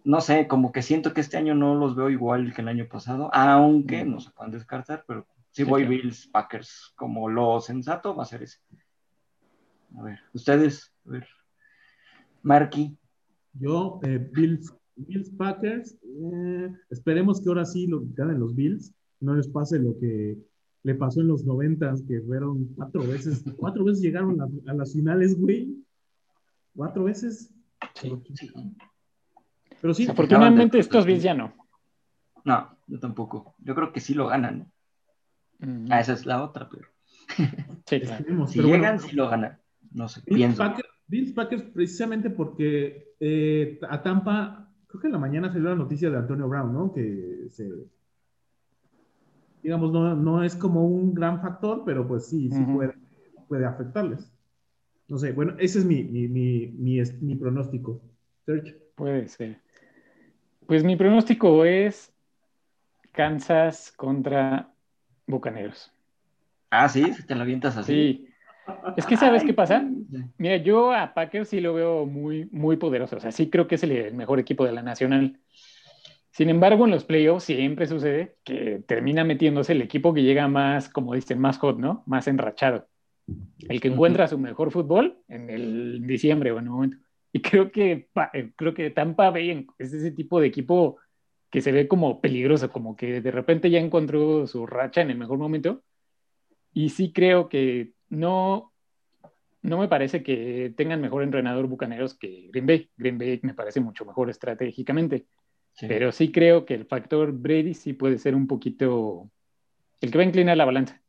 no 0.04 0.22
sé, 0.22 0.48
como 0.48 0.72
que 0.72 0.82
siento 0.82 1.14
que 1.14 1.22
este 1.22 1.38
año 1.38 1.56
no 1.56 1.76
los 1.76 1.96
veo 1.96 2.10
igual 2.10 2.54
que 2.54 2.62
el 2.62 2.68
año 2.68 2.88
pasado, 2.88 3.30
aunque 3.34 4.06
no 4.06 4.20
se 4.20 4.32
pueden 4.32 4.52
descartar, 4.52 5.04
pero 5.08 5.28
sí, 5.52 5.64
voy 5.64 5.86
Bills, 5.86 6.28
Packers. 6.28 6.94
Como 6.96 7.30
lo 7.30 7.60
sensato 7.62 8.16
va 8.16 8.24
a 8.24 8.28
ser 8.28 8.44
ese. 8.44 8.60
A 9.98 10.04
ver, 10.04 10.20
ustedes, 10.34 10.94
a 11.06 11.12
ver. 11.12 11.28
Marky. 12.42 12.98
Yo, 13.54 14.00
eh, 14.04 14.18
Bills, 14.32 14.74
Bills, 14.96 15.30
Packers. 15.32 15.98
Eh, 16.04 16.74
esperemos 16.90 17.42
que 17.42 17.50
ahora 17.50 17.66
sí 17.66 17.88
lo 17.88 18.02
ganen 18.14 18.40
los 18.40 18.56
Bills. 18.56 18.94
No 19.20 19.36
les 19.36 19.48
pase 19.48 19.80
lo 19.80 19.98
que 20.00 20.38
le 20.84 20.96
pasó 20.96 21.22
en 21.22 21.28
los 21.28 21.44
noventas, 21.44 22.04
que 22.04 22.22
fueron 22.22 22.66
cuatro 22.76 23.06
veces, 23.06 23.44
cuatro 23.58 23.84
veces 23.84 24.02
llegaron 24.02 24.40
a, 24.42 24.74
las 24.74 24.94
finales, 24.94 25.38
güey. 25.38 25.76
Cuatro 26.76 27.04
veces. 27.04 27.54
Sí. 27.96 28.14
Pero 29.82 29.94
sí. 29.94 30.08
Afortunadamente 30.08 30.80
estos 30.80 31.06
Bills 31.06 31.24
ya 31.24 31.34
no. 31.34 31.54
No, 32.44 32.78
yo 32.88 33.00
tampoco. 33.00 33.56
Yo 33.60 33.76
creo 33.76 33.92
que 33.92 34.00
sí 34.00 34.14
lo 34.14 34.28
ganan. 34.28 34.72
Ah, 35.90 36.00
esa 36.00 36.14
es 36.14 36.26
la 36.26 36.44
otra, 36.44 36.70
pero. 36.70 36.88
Sí, 37.86 38.02
claro. 38.02 38.48
si 38.48 38.62
llegan, 38.62 39.00
sí 39.00 39.16
lo 39.16 39.30
ganan. 39.30 39.60
No 39.92 40.08
sé, 40.08 40.22
Bills 40.28 40.56
Packers, 40.56 40.88
Bills 41.08 41.34
Packers 41.34 41.64
precisamente 41.64 42.30
porque 42.30 43.16
eh, 43.20 43.80
a 43.90 44.04
Tampa, 44.04 44.72
creo 44.86 45.02
que 45.02 45.08
en 45.08 45.14
la 45.14 45.20
mañana 45.20 45.52
salió 45.52 45.70
la 45.70 45.76
noticia 45.76 46.12
de 46.12 46.18
Antonio 46.18 46.48
Brown, 46.48 46.72
¿no? 46.72 46.94
Que 46.94 47.48
se 47.50 47.68
digamos, 49.64 49.92
no, 49.92 50.16
no 50.16 50.44
es 50.44 50.56
como 50.56 50.86
un 50.86 51.14
gran 51.14 51.42
factor, 51.42 51.84
pero 51.86 52.08
pues 52.08 52.28
sí, 52.28 52.50
sí 52.52 52.64
puede, 52.64 52.94
puede 53.48 53.66
afectarles. 53.66 54.32
No 55.08 55.18
sé, 55.18 55.32
bueno, 55.32 55.56
ese 55.58 55.80
es 55.80 55.86
mi, 55.86 56.04
mi, 56.04 56.28
mi, 56.28 57.02
mi, 57.22 57.36
pronóstico. 57.36 58.02
Sergio. 58.46 58.76
Puede 58.96 59.28
ser. 59.28 59.60
Pues 60.70 60.84
mi 60.84 60.96
pronóstico 60.96 61.66
es 61.66 62.14
Kansas 63.12 63.92
contra 63.98 64.72
Bucaneros. 65.26 65.92
Ah, 66.70 66.88
sí, 66.88 67.12
te 67.26 67.34
lo 67.34 67.42
avientas 67.42 67.76
así. 67.76 67.92
Sí. 67.92 68.28
Es 68.96 69.08
que 69.08 69.18
sabes 69.18 69.44
qué 69.44 69.56
pasa. 69.56 69.84
Mira, 70.38 70.58
yo 70.58 70.94
a 70.94 71.12
Packers 71.16 71.50
sí 71.50 71.60
lo 71.60 71.74
veo 71.74 72.06
muy, 72.06 72.48
muy 72.52 72.78
poderoso. 72.78 73.16
O 73.16 73.20
sea, 73.20 73.32
sí 73.32 73.50
creo 73.50 73.68
que 73.68 73.76
es 73.76 73.84
el 73.84 74.14
mejor 74.14 74.40
equipo 74.40 74.64
de 74.64 74.72
la 74.72 74.84
Nacional. 74.84 75.40
Sin 76.30 76.50
embargo, 76.50 76.86
en 76.86 76.92
los 76.92 77.04
playoffs 77.04 77.46
siempre 77.46 77.88
sucede 77.88 78.36
que 78.44 78.84
termina 78.86 79.24
metiéndose 79.24 79.72
el 79.72 79.82
equipo 79.82 80.14
que 80.14 80.22
llega 80.22 80.48
más, 80.48 80.88
como 80.88 81.16
dicen, 81.16 81.40
más 81.40 81.58
hot, 81.58 81.80
¿no? 81.80 82.04
Más 82.06 82.28
enrachado. 82.28 82.88
El 83.68 83.82
que 83.82 83.88
encuentra 83.88 84.28
su 84.28 84.38
mejor 84.38 84.70
fútbol 84.70 85.18
en 85.30 85.50
el 85.50 86.06
diciembre 86.06 86.52
o 86.52 86.60
en 86.60 86.66
el 86.66 86.70
momento. 86.70 86.98
Y 87.34 87.42
creo 87.42 87.72
que, 87.72 88.10
eh, 88.34 88.52
creo 88.56 88.74
que 88.74 88.90
Tampa 88.90 89.30
Bay 89.30 89.68
es 89.78 89.94
ese 89.94 90.12
tipo 90.12 90.40
de 90.40 90.48
equipo 90.48 90.98
que 91.52 91.62
se 91.62 91.72
ve 91.72 91.88
como 91.88 92.22
peligroso, 92.22 92.72
como 92.72 92.96
que 92.96 93.22
de 93.22 93.32
repente 93.32 93.70
ya 93.70 93.80
encontró 93.80 94.48
su 94.48 94.66
racha 94.66 95.02
en 95.02 95.12
el 95.12 95.18
mejor 95.18 95.38
momento. 95.38 95.84
Y 96.74 96.90
sí 96.90 97.12
creo 97.12 97.50
que 97.50 97.94
no, 98.10 98.74
no 99.62 99.78
me 99.78 99.88
parece 99.88 100.24
que 100.24 100.74
tengan 100.76 101.02
mejor 101.02 101.24
entrenador 101.24 101.68
Bucaneros 101.68 102.16
que 102.16 102.50
Green 102.52 102.68
Bay. 102.68 102.90
Green 102.98 103.18
Bay 103.18 103.40
me 103.44 103.54
parece 103.54 103.80
mucho 103.80 104.06
mejor 104.06 104.30
estratégicamente. 104.30 105.26
Pero 105.88 106.12
sí 106.12 106.32
creo 106.32 106.66
que 106.66 106.74
el 106.74 106.86
factor 106.86 107.32
Brady 107.32 107.74
sí 107.74 107.94
puede 107.94 108.18
ser 108.18 108.36
un 108.36 108.48
poquito 108.48 109.32
el 110.02 110.12
que 110.12 110.18
va 110.18 110.24
a 110.24 110.28
inclinar 110.28 110.58
la 110.58 110.66
balanza 110.66 111.02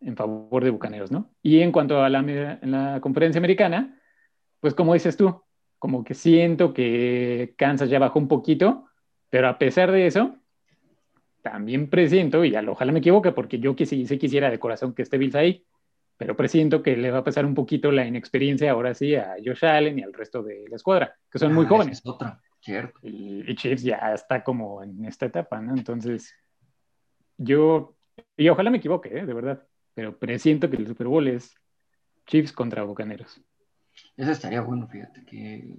en 0.00 0.16
favor 0.16 0.64
de 0.64 0.70
Bucaneros, 0.70 1.10
¿no? 1.10 1.30
Y 1.42 1.60
en 1.60 1.72
cuanto 1.72 2.02
a 2.02 2.10
la, 2.10 2.20
la 2.62 3.00
conferencia 3.00 3.38
americana, 3.38 3.98
pues 4.60 4.74
como 4.74 4.94
dices 4.94 5.16
tú, 5.16 5.42
como 5.82 6.04
que 6.04 6.14
siento 6.14 6.72
que 6.72 7.54
Kansas 7.58 7.90
ya 7.90 7.98
bajó 7.98 8.20
un 8.20 8.28
poquito, 8.28 8.86
pero 9.28 9.48
a 9.48 9.58
pesar 9.58 9.90
de 9.90 10.06
eso, 10.06 10.36
también 11.42 11.90
presiento, 11.90 12.44
y 12.44 12.54
ojalá 12.54 12.92
me 12.92 13.00
equivoque, 13.00 13.32
porque 13.32 13.58
yo 13.58 13.74
que 13.74 13.84
sí, 13.84 14.06
quisiera 14.16 14.48
de 14.48 14.60
corazón 14.60 14.94
que 14.94 15.02
esté 15.02 15.18
Bills 15.18 15.34
ahí, 15.34 15.66
pero 16.16 16.36
presiento 16.36 16.84
que 16.84 16.96
le 16.96 17.10
va 17.10 17.18
a 17.18 17.24
pasar 17.24 17.44
un 17.44 17.56
poquito 17.56 17.90
la 17.90 18.06
inexperiencia 18.06 18.70
ahora 18.70 18.94
sí 18.94 19.16
a 19.16 19.34
Josh 19.44 19.64
Allen 19.64 19.98
y 19.98 20.02
al 20.04 20.12
resto 20.12 20.44
de 20.44 20.66
la 20.70 20.76
escuadra, 20.76 21.16
que 21.28 21.40
son 21.40 21.52
muy 21.52 21.64
ah, 21.64 21.70
jóvenes. 21.70 21.98
Es 21.98 22.06
otra. 22.06 22.40
Cierto. 22.60 23.00
Y, 23.02 23.52
Chiefs 23.56 23.82
ya 23.82 24.14
está 24.14 24.44
como 24.44 24.84
en 24.84 25.04
esta 25.04 25.26
etapa, 25.26 25.60
¿no? 25.60 25.76
Entonces, 25.76 26.32
yo, 27.38 27.96
y 28.36 28.48
ojalá 28.48 28.70
me 28.70 28.78
equivoque, 28.78 29.18
¿eh? 29.18 29.26
de 29.26 29.34
verdad, 29.34 29.66
pero 29.94 30.16
presiento 30.16 30.70
que 30.70 30.76
el 30.76 30.86
Super 30.86 31.08
Bowl 31.08 31.26
es 31.26 31.56
Chiefs 32.24 32.52
contra 32.52 32.84
Bocaneros. 32.84 33.42
Eso 34.16 34.30
estaría 34.30 34.60
bueno, 34.60 34.88
fíjate, 34.88 35.24
que 35.24 35.76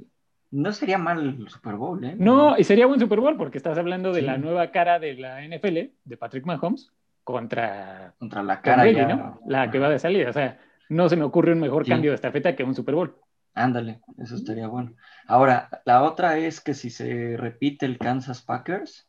no 0.51 0.71
sería 0.71 0.97
mal 0.97 1.37
el 1.39 1.49
Super 1.49 1.75
Bowl, 1.75 2.03
¿eh? 2.03 2.15
No, 2.17 2.57
y 2.57 2.63
sería 2.63 2.85
buen 2.85 2.99
Super 2.99 3.19
Bowl 3.19 3.37
porque 3.37 3.57
estás 3.57 3.77
hablando 3.77 4.13
de 4.13 4.21
la 4.21 4.37
nueva 4.37 4.71
cara 4.71 4.99
de 4.99 5.15
la 5.15 5.41
NFL, 5.43 5.91
de 6.03 6.17
Patrick 6.17 6.45
Mahomes, 6.45 6.91
contra, 7.23 8.13
contra 8.19 8.43
la 8.43 8.61
cara 8.61 8.85
¿no? 9.15 9.39
La 9.47 9.71
que 9.71 9.79
va 9.79 9.89
de 9.89 9.97
salida. 9.97 10.29
O 10.29 10.33
sea, 10.33 10.59
no 10.89 11.09
se 11.09 11.15
me 11.15 11.23
ocurre 11.23 11.53
un 11.53 11.59
mejor 11.59 11.87
cambio 11.87 12.11
de 12.11 12.15
estafeta 12.15 12.55
que 12.55 12.63
un 12.63 12.75
Super 12.75 12.95
Bowl. 12.95 13.15
Ándale, 13.55 14.01
eso 14.19 14.35
estaría 14.35 14.67
bueno. 14.67 14.93
Ahora, 15.27 15.69
la 15.85 16.03
otra 16.03 16.37
es 16.37 16.59
que 16.59 16.73
si 16.73 16.89
se 16.89 17.35
repite 17.37 17.85
el 17.85 17.97
Kansas 17.97 18.41
Packers, 18.41 19.07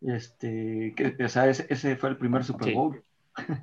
este, 0.00 0.94
que, 0.96 1.16
o 1.22 1.28
sea, 1.28 1.48
ese, 1.48 1.96
fue 1.96 2.08
el 2.08 2.16
primer 2.16 2.44
Super 2.44 2.74
Bowl. 2.74 3.02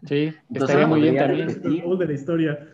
Sí, 0.07 0.33
estaría 0.53 0.85
muy 0.85 1.01
bien 1.01 1.17
también. 1.17 1.49
El 1.49 1.55
Super 1.55 1.81
Bowl 1.83 1.97
de 1.97 2.05
la 2.05 2.13
historia. 2.13 2.67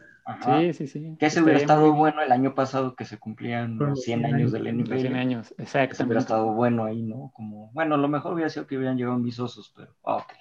Sí, 0.45 0.73
sí, 0.73 0.87
sí. 0.87 1.15
Que 1.19 1.25
ese 1.25 1.41
hubiera 1.41 1.59
estado 1.59 1.91
bueno 1.93 2.21
el 2.21 2.31
año 2.31 2.55
pasado 2.55 2.95
que 2.95 3.03
se 3.03 3.17
cumplían 3.17 3.77
los 3.77 4.03
100 4.03 4.25
años 4.25 4.51
del 4.53 4.67
NFL. 4.67 4.99
100 4.99 5.15
años, 5.15 5.53
exacto. 5.57 5.95
Ese 5.95 6.03
hubiera 6.03 6.21
estado 6.21 6.53
bueno 6.53 6.85
ahí, 6.85 7.01
¿no? 7.01 7.31
Como, 7.33 7.71
bueno, 7.73 7.97
lo 7.97 8.07
mejor 8.07 8.33
hubiera 8.33 8.49
sido 8.49 8.65
que 8.65 8.77
hubieran 8.77 8.97
llegado 8.97 9.17
mis 9.17 9.37
osos, 9.39 9.73
pero, 9.75 9.93
ah, 10.05 10.17
ok. 10.17 10.33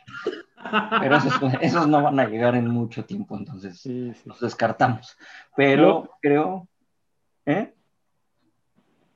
Pero 1.00 1.16
esos, 1.60 1.88
no 1.88 2.02
van 2.02 2.20
a 2.20 2.28
llegar 2.28 2.54
en 2.54 2.68
mucho 2.68 3.04
tiempo, 3.04 3.36
entonces 3.36 3.84
los 4.24 4.40
descartamos. 4.40 5.16
Pero 5.56 6.10
creo, 6.20 6.68
¿eh? 7.44 7.74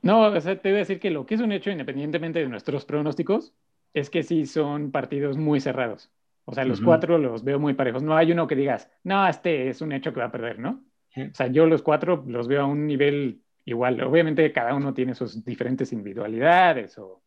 No, 0.03 0.23
o 0.23 0.41
sea, 0.41 0.61
te 0.61 0.69
voy 0.69 0.77
a 0.77 0.81
decir 0.81 0.99
que 0.99 1.11
lo 1.11 1.27
que 1.27 1.37
es 1.37 1.41
un 1.41 1.53
hecho, 1.53 1.71
independientemente 1.71 2.41
de 2.41 2.49
nuestros 2.49 2.85
pronósticos, 2.85 3.55
es 3.95 4.11
que 4.11 4.23
sí 4.23 4.47
son 4.47 4.91
partidos 4.91 5.37
muy 5.37 5.61
cerrados. 5.61 6.11
O 6.49 6.55
sea, 6.55 6.65
los 6.65 6.81
cuatro 6.81 7.19
los 7.19 7.43
veo 7.43 7.59
muy 7.59 7.75
parejos. 7.75 8.05
No 8.05 8.17
hay 8.17 8.31
uno 8.31 8.47
que 8.47 8.55
digas, 8.55 8.89
no, 9.03 9.27
este 9.27 9.69
es 9.69 9.81
un 9.81 9.91
hecho 9.91 10.13
que 10.13 10.21
va 10.21 10.27
a 10.27 10.33
perder, 10.33 10.61
¿no? 10.61 10.85
O 11.17 11.35
sea, 11.35 11.49
yo 11.49 11.67
los 11.67 11.83
cuatro 11.83 12.25
los 12.27 12.47
veo 12.47 12.63
a 12.63 12.67
un 12.67 12.87
nivel 12.87 13.43
igual. 13.65 14.01
Obviamente 14.03 14.53
cada 14.53 14.73
uno 14.73 14.95
tiene 14.95 15.17
sus 15.17 15.45
diferentes 15.45 15.93
individualidades 15.93 16.99
o 16.99 17.21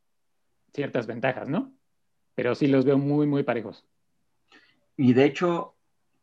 ciertas 0.74 1.06
ventajas, 1.06 1.50
¿no? 1.50 1.74
Pero 2.34 2.56
sí 2.56 2.68
los 2.68 2.86
veo 2.86 2.98
muy, 2.98 3.28
muy 3.28 3.44
parejos. 3.44 3.86
Y 4.96 5.12
de 5.12 5.26
hecho, 5.26 5.76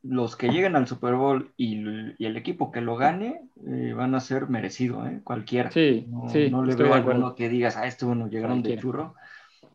los 0.02 0.34
que 0.34 0.48
lleguen 0.48 0.74
al 0.74 0.86
Super 0.86 1.16
Bowl 1.16 1.52
y, 1.58 1.76
el 2.24 2.36
equipo 2.38 2.72
que 2.72 2.80
lo 2.80 2.96
gane 2.96 3.42
eh, 3.66 3.92
van 3.94 4.14
a 4.14 4.20
ser 4.20 4.48
merecido, 4.48 5.06
¿eh? 5.06 5.20
Cualquiera. 5.22 5.70
Sí, 5.70 6.06
no, 6.08 6.30
sí. 6.30 6.48
No 6.50 6.64
le 6.64 6.74
veo 6.74 6.94
a 6.94 6.96
alguno 6.96 7.34
que 7.34 7.50
digas, 7.50 7.76
ah, 7.76 7.86
este 7.86 8.06
bueno, 8.06 8.28
llegaron 8.28 8.62
de 8.62 8.78
churro 8.78 9.16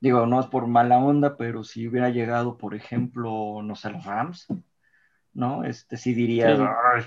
digo, 0.01 0.25
no 0.25 0.39
es 0.39 0.47
por 0.47 0.67
mala 0.67 0.97
onda, 0.97 1.37
pero 1.37 1.63
si 1.63 1.87
hubiera 1.87 2.09
llegado, 2.09 2.57
por 2.57 2.75
ejemplo, 2.75 3.61
no 3.63 3.75
sé, 3.75 3.91
los 3.91 4.03
Rams, 4.03 4.47
¿no? 5.33 5.63
Este 5.63 5.95
sí 5.95 6.13
diría, 6.13 6.57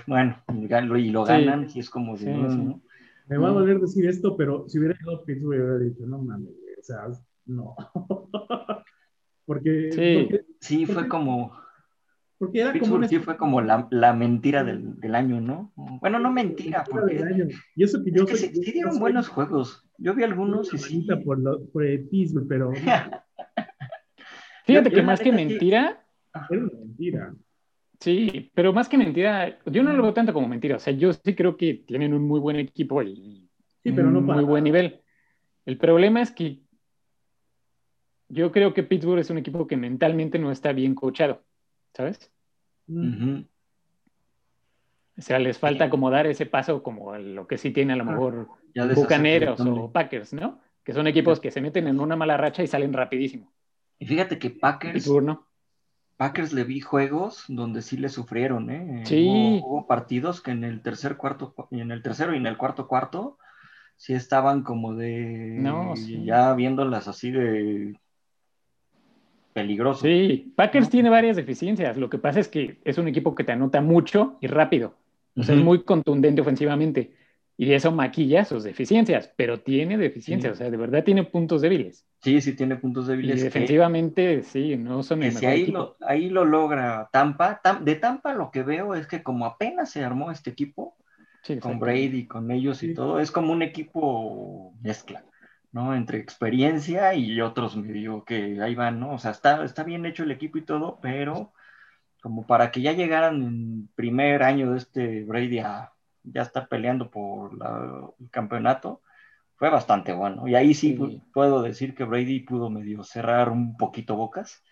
bueno, 0.07 0.41
y 0.47 1.09
lo 1.09 1.25
ganan, 1.25 1.69
si 1.69 1.81
es 1.81 1.89
como 1.89 2.17
si 2.17 2.25
¿no? 2.25 2.81
Me 3.27 3.37
va 3.37 3.49
a 3.49 3.53
doler 3.53 3.79
decir 3.79 4.07
esto, 4.07 4.37
pero 4.37 4.67
si 4.69 4.79
hubiera 4.79 4.95
llegado 4.97 5.23
Pittsburgh, 5.25 5.59
hubiera 5.59 5.77
dicho, 5.77 6.05
no 6.05 6.19
mames, 6.19 6.53
o 6.79 6.83
sea, 6.83 7.07
no. 7.45 7.75
porque, 9.45 9.91
sí, 9.91 10.29
sí, 10.61 10.85
fue 10.85 11.07
como 11.07 11.51
porque 12.37 12.61
era 12.61 12.77
como 12.77 13.07
sí 13.07 13.19
fue 13.19 13.37
como 13.37 13.61
la, 13.61 13.87
la 13.91 14.13
mentira 14.13 14.63
del, 14.63 14.99
del, 14.99 15.15
año, 15.15 15.39
¿no? 15.39 15.71
Bueno, 15.75 16.19
no 16.19 16.31
mentira, 16.31 16.83
porque... 16.89 17.23
Y 17.75 17.83
eso 17.83 18.03
que 18.03 18.11
yo 18.11 18.27
sí, 18.27 18.49
dieron 18.49 18.99
buenos 18.99 19.29
juegos. 19.29 19.87
Yo 19.97 20.13
vi 20.13 20.23
algunos 20.23 20.73
y 20.73 20.77
sí. 20.77 21.07
Por, 21.23 21.39
lo, 21.39 21.65
por 21.67 21.85
el 21.85 22.07
Pittsburgh, 22.09 22.47
pero... 22.47 22.71
Fíjate 24.65 24.91
que 24.91 25.01
más 25.01 25.21
que 25.21 25.31
mentira... 25.31 26.05
Era 26.49 26.63
una 26.63 26.73
mentira. 26.73 27.33
Sí, 27.99 28.51
pero 28.53 28.73
más 28.73 28.89
que 28.89 28.97
mentira, 28.97 29.57
yo 29.65 29.81
no 29.81 29.93
lo 29.93 30.03
veo 30.03 30.13
tanto 30.13 30.33
como 30.33 30.49
mentira. 30.49 30.75
O 30.75 30.79
sea, 30.79 30.91
yo 30.93 31.13
sí 31.13 31.35
creo 31.35 31.55
que 31.55 31.85
tienen 31.87 32.13
un 32.13 32.23
muy 32.27 32.41
buen 32.41 32.57
equipo 32.57 33.01
y 33.01 33.49
sí, 33.83 33.91
pero 33.93 34.11
no 34.11 34.19
un 34.19 34.25
muy 34.25 34.43
buen 34.43 34.65
nivel. 34.65 35.01
El 35.65 35.77
problema 35.77 36.21
es 36.21 36.31
que 36.31 36.61
yo 38.27 38.51
creo 38.51 38.73
que 38.73 38.83
Pittsburgh 38.83 39.19
es 39.19 39.29
un 39.29 39.37
equipo 39.37 39.67
que 39.67 39.77
mentalmente 39.77 40.37
no 40.37 40.51
está 40.51 40.73
bien 40.73 40.95
coachado. 40.95 41.43
¿Sabes? 41.95 42.31
O 45.17 45.21
sea, 45.21 45.39
les 45.39 45.57
falta 45.57 45.89
como 45.89 46.11
dar 46.11 46.27
ese 46.27 46.45
paso 46.45 46.83
como 46.83 47.17
lo 47.17 47.47
que 47.47 47.57
sí 47.57 47.71
tiene 47.71 47.93
a 47.93 47.95
lo 47.95 48.05
mejor 48.05 48.49
Bucaneros 48.93 49.59
o 49.61 49.91
Packers, 49.91 50.33
¿no? 50.33 50.59
Que 50.83 50.93
son 50.93 51.07
equipos 51.07 51.39
que 51.39 51.51
se 51.51 51.61
meten 51.61 51.87
en 51.87 51.99
una 51.99 52.15
mala 52.15 52.37
racha 52.37 52.61
y 52.61 52.67
salen 52.67 52.93
rapidísimo. 52.93 53.51
Y 53.97 54.05
fíjate 54.05 54.37
que 54.37 54.49
Packers... 54.49 55.09
Packers 56.17 56.53
le 56.53 56.63
vi 56.63 56.79
juegos 56.79 57.43
donde 57.49 57.81
sí 57.81 57.97
le 57.97 58.07
sufrieron, 58.07 58.69
¿eh? 58.69 59.03
Sí. 59.05 59.61
Hubo, 59.61 59.85
partidos 59.85 60.39
que 60.39 60.51
en 60.51 60.63
el 60.63 60.81
tercer 60.81 61.17
cuarto, 61.17 61.53
en 61.71 61.91
el 61.91 62.01
tercero 62.01 62.33
y 62.33 62.37
en 62.37 62.45
el 62.45 62.55
cuarto 62.55 62.87
cuarto, 62.87 63.37
sí 63.97 64.13
estaban 64.13 64.63
como 64.63 64.95
de 64.95 65.57
no, 65.59 65.93
ya 66.23 66.53
viéndolas 66.53 67.09
así 67.09 67.31
de 67.31 67.99
peligroso. 69.55 70.01
Sí, 70.01 70.51
Packers 70.57 70.89
tiene 70.89 71.09
varias 71.09 71.37
deficiencias. 71.37 71.95
Lo 71.95 72.09
que 72.09 72.17
pasa 72.17 72.41
es 72.41 72.49
que 72.49 72.81
es 72.83 72.97
un 72.97 73.07
equipo 73.07 73.33
que 73.33 73.45
te 73.45 73.53
anota 73.53 73.79
mucho 73.79 74.37
y 74.41 74.47
rápido. 74.47 74.97
O 75.37 75.43
sea, 75.43 75.55
es 75.55 75.61
muy 75.61 75.83
contundente 75.83 76.41
ofensivamente. 76.41 77.13
Y 77.57 77.71
eso 77.71 77.89
maquilla 77.93 78.43
sus 78.43 78.63
deficiencias, 78.63 79.31
pero 79.37 79.61
tiene 79.61 79.97
deficiencias. 79.97 80.53
O 80.53 80.55
sea, 80.57 80.69
de 80.69 80.75
verdad 80.75 81.05
tiene 81.05 81.23
puntos 81.23 81.61
débiles. 81.61 82.05
Sí, 82.21 82.41
sí 82.41 82.53
tiene 82.53 82.75
puntos 82.75 83.07
débiles. 83.07 83.39
Y 83.39 83.43
defensivamente, 83.43 84.43
sí, 84.43 84.75
no 84.75 85.03
son 85.03 85.23
el 85.23 85.31
si 85.31 85.45
ahí 85.45 85.67
lo, 85.67 85.95
ahí 86.01 86.29
lo 86.29 86.43
logra 86.43 87.07
Tampa. 87.13 87.61
de 87.81 87.95
Tampa 87.95 88.33
lo 88.33 88.51
que 88.51 88.61
veo 88.61 88.93
es 88.93 89.07
que 89.07 89.23
como 89.23 89.45
apenas 89.45 89.89
se 89.89 90.03
armó 90.03 90.31
este 90.31 90.49
equipo, 90.49 90.97
con 91.61 91.79
Brady, 91.79 92.27
con 92.27 92.51
ellos 92.51 92.83
y 92.83 92.93
todo, 92.93 93.21
es 93.21 93.31
como 93.31 93.53
un 93.53 93.61
equipo 93.61 94.73
mezcla. 94.81 95.23
¿No? 95.75 95.93
Entre 95.93 96.19
experiencia 96.19 97.13
y 97.15 97.41
otros 97.41 97.75
medio 97.75 98.23
que 98.23 98.61
ahí 98.61 98.75
van, 98.75 98.97
¿no? 98.97 99.11
O 99.11 99.19
sea, 99.19 99.31
está, 99.31 99.61
está 99.65 99.83
bien 99.83 100.05
hecho 100.05 100.23
el 100.23 100.31
equipo 100.31 100.57
y 100.57 100.61
todo, 100.61 100.99
pero 101.01 101.51
como 102.21 102.47
para 102.47 102.71
que 102.71 102.81
ya 102.81 102.93
llegaran 102.93 103.43
en 103.43 103.89
primer 103.93 104.41
año 104.41 104.71
de 104.71 104.77
este 104.77 105.25
Brady 105.25 105.59
a 105.59 105.91
ya 106.23 106.43
estar 106.43 106.69
peleando 106.69 107.11
por 107.11 107.51
el 108.21 108.29
campeonato, 108.29 109.01
fue 109.57 109.69
bastante 109.69 110.13
bueno. 110.13 110.47
Y 110.47 110.55
ahí 110.55 110.73
sí, 110.73 111.21
puedo 111.33 111.61
decir 111.61 111.93
que 111.93 112.05
Brady 112.05 112.39
pudo 112.39 112.69
medio 112.69 113.03
cerrar 113.03 113.49
un 113.49 113.75
poquito 113.75 114.15
bocas. 114.15 114.63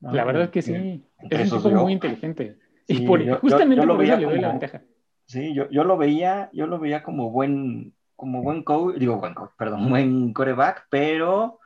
La 0.00 0.22
verdad 0.24 0.42
es 0.44 0.50
que 0.50 0.60
sí, 0.60 1.02
es 1.30 1.50
un 1.50 1.62
tipo 1.62 1.80
muy 1.80 1.94
inteligente. 1.94 2.58
y 2.88 3.06
justamente 3.06 3.86
lo 3.86 3.96
veía 3.96 4.16
le 4.16 4.38
la 4.38 4.48
ventaja. 4.48 4.82
Sí, 5.24 5.54
yo, 5.54 5.70
yo 5.70 5.82
lo 5.84 5.96
veía, 5.96 6.50
yo 6.52 6.66
lo 6.66 6.78
veía 6.78 7.02
como 7.02 7.30
buen 7.30 7.94
como 8.16 8.42
buen 8.42 8.62
coach, 8.62 8.96
digo 8.96 9.16
buen 9.16 9.34
coach, 9.34 9.52
perdón, 9.56 9.88
buen 9.90 10.32
coreback, 10.32 10.86
pero 10.90 11.58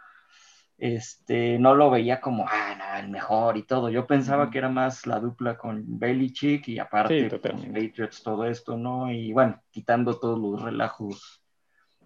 este, 0.79 1.59
no 1.59 1.75
lo 1.75 1.91
veía 1.91 2.21
como, 2.21 2.47
ah, 2.49 2.75
no, 2.79 3.01
el 3.01 3.11
mejor 3.11 3.57
y 3.57 3.63
todo. 3.63 3.89
Yo 3.89 4.07
pensaba 4.07 4.51
que 4.51 4.59
era 4.59 4.69
más 4.69 5.07
la 5.07 5.21
dupla 5.21 5.57
con 5.57 5.99
Belichick 5.99 6.69
y 6.69 6.79
aparte 6.79 7.31
los 7.31 7.41
pues, 7.41 7.55
Patriots, 7.55 8.23
todo 8.23 8.45
esto, 8.45 8.77
¿no? 8.77 9.11
Y 9.11 9.33
bueno, 9.33 9.63
quitando 9.71 10.19
todos 10.19 10.39
los 10.39 10.63
relajos 10.63 11.43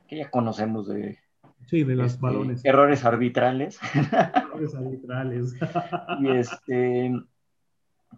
que 0.06 0.18
ya 0.18 0.30
conocemos 0.30 0.88
de... 0.88 1.18
Sí, 1.66 1.84
de 1.84 1.94
los 1.94 2.12
este, 2.12 2.22
balones. 2.22 2.64
Errores 2.64 3.04
arbitrales. 3.04 3.78
Errores 4.34 4.74
arbitrales. 4.74 5.54
y 6.20 6.28
este, 6.30 7.12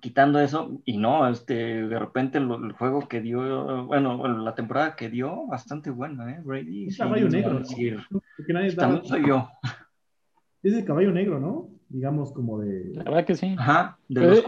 quitando 0.02 0.40
eso, 0.40 0.82
y 0.84 0.98
no, 0.98 1.28
este, 1.28 1.86
de 1.86 1.98
repente 1.98 2.38
el, 2.38 2.72
juego 2.72 3.06
que 3.06 3.20
dio, 3.20 3.86
bueno, 3.86 4.26
la 4.26 4.54
temporada 4.56 4.96
que 4.96 5.08
dio, 5.08 5.46
bastante 5.46 5.90
buena, 5.90 6.28
¿eh? 6.32 6.40
Brady. 6.44 6.88
Es 6.88 6.98
caballo 6.98 7.28
negro, 7.28 7.60
¿no? 7.60 8.20
También 8.76 9.04
soy 9.04 9.28
yo. 9.28 9.48
Es 10.64 10.74
el 10.74 10.84
caballo 10.84 11.12
negro, 11.12 11.38
¿no? 11.38 11.68
Digamos 11.88 12.32
como 12.32 12.58
de... 12.58 12.90
La 12.94 13.04
verdad 13.04 13.24
que 13.24 13.36
sí. 13.36 13.54
Ajá. 13.56 13.96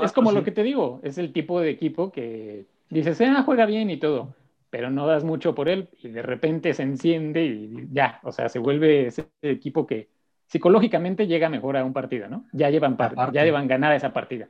es 0.02 0.12
como 0.12 0.32
lo 0.32 0.42
que 0.42 0.50
te 0.50 0.64
digo, 0.64 1.00
es 1.04 1.18
el 1.18 1.32
tipo 1.32 1.60
de 1.60 1.70
equipo 1.70 2.10
que 2.10 2.66
dices, 2.90 3.20
ah, 3.20 3.44
juega 3.44 3.64
bien 3.64 3.90
y 3.90 3.96
todo, 3.96 4.34
pero 4.70 4.90
no 4.90 5.06
das 5.06 5.22
mucho 5.22 5.54
por 5.54 5.68
él 5.68 5.88
y 6.02 6.08
de 6.08 6.22
repente 6.22 6.74
se 6.74 6.82
enciende 6.82 7.44
y 7.44 7.88
ya, 7.92 8.18
o 8.24 8.32
sea, 8.32 8.48
se 8.48 8.58
vuelve 8.58 9.06
ese 9.06 9.28
equipo 9.42 9.86
que 9.86 10.08
psicológicamente 10.46 11.28
llega 11.28 11.48
mejor 11.48 11.76
a 11.76 11.84
un 11.84 11.92
partido, 11.92 12.28
¿no? 12.28 12.44
Ya 12.52 12.70
llevan, 12.70 12.96
ya 13.32 13.44
llevan 13.44 13.68
ganada 13.68 13.94
esa 13.94 14.12
partida. 14.12 14.48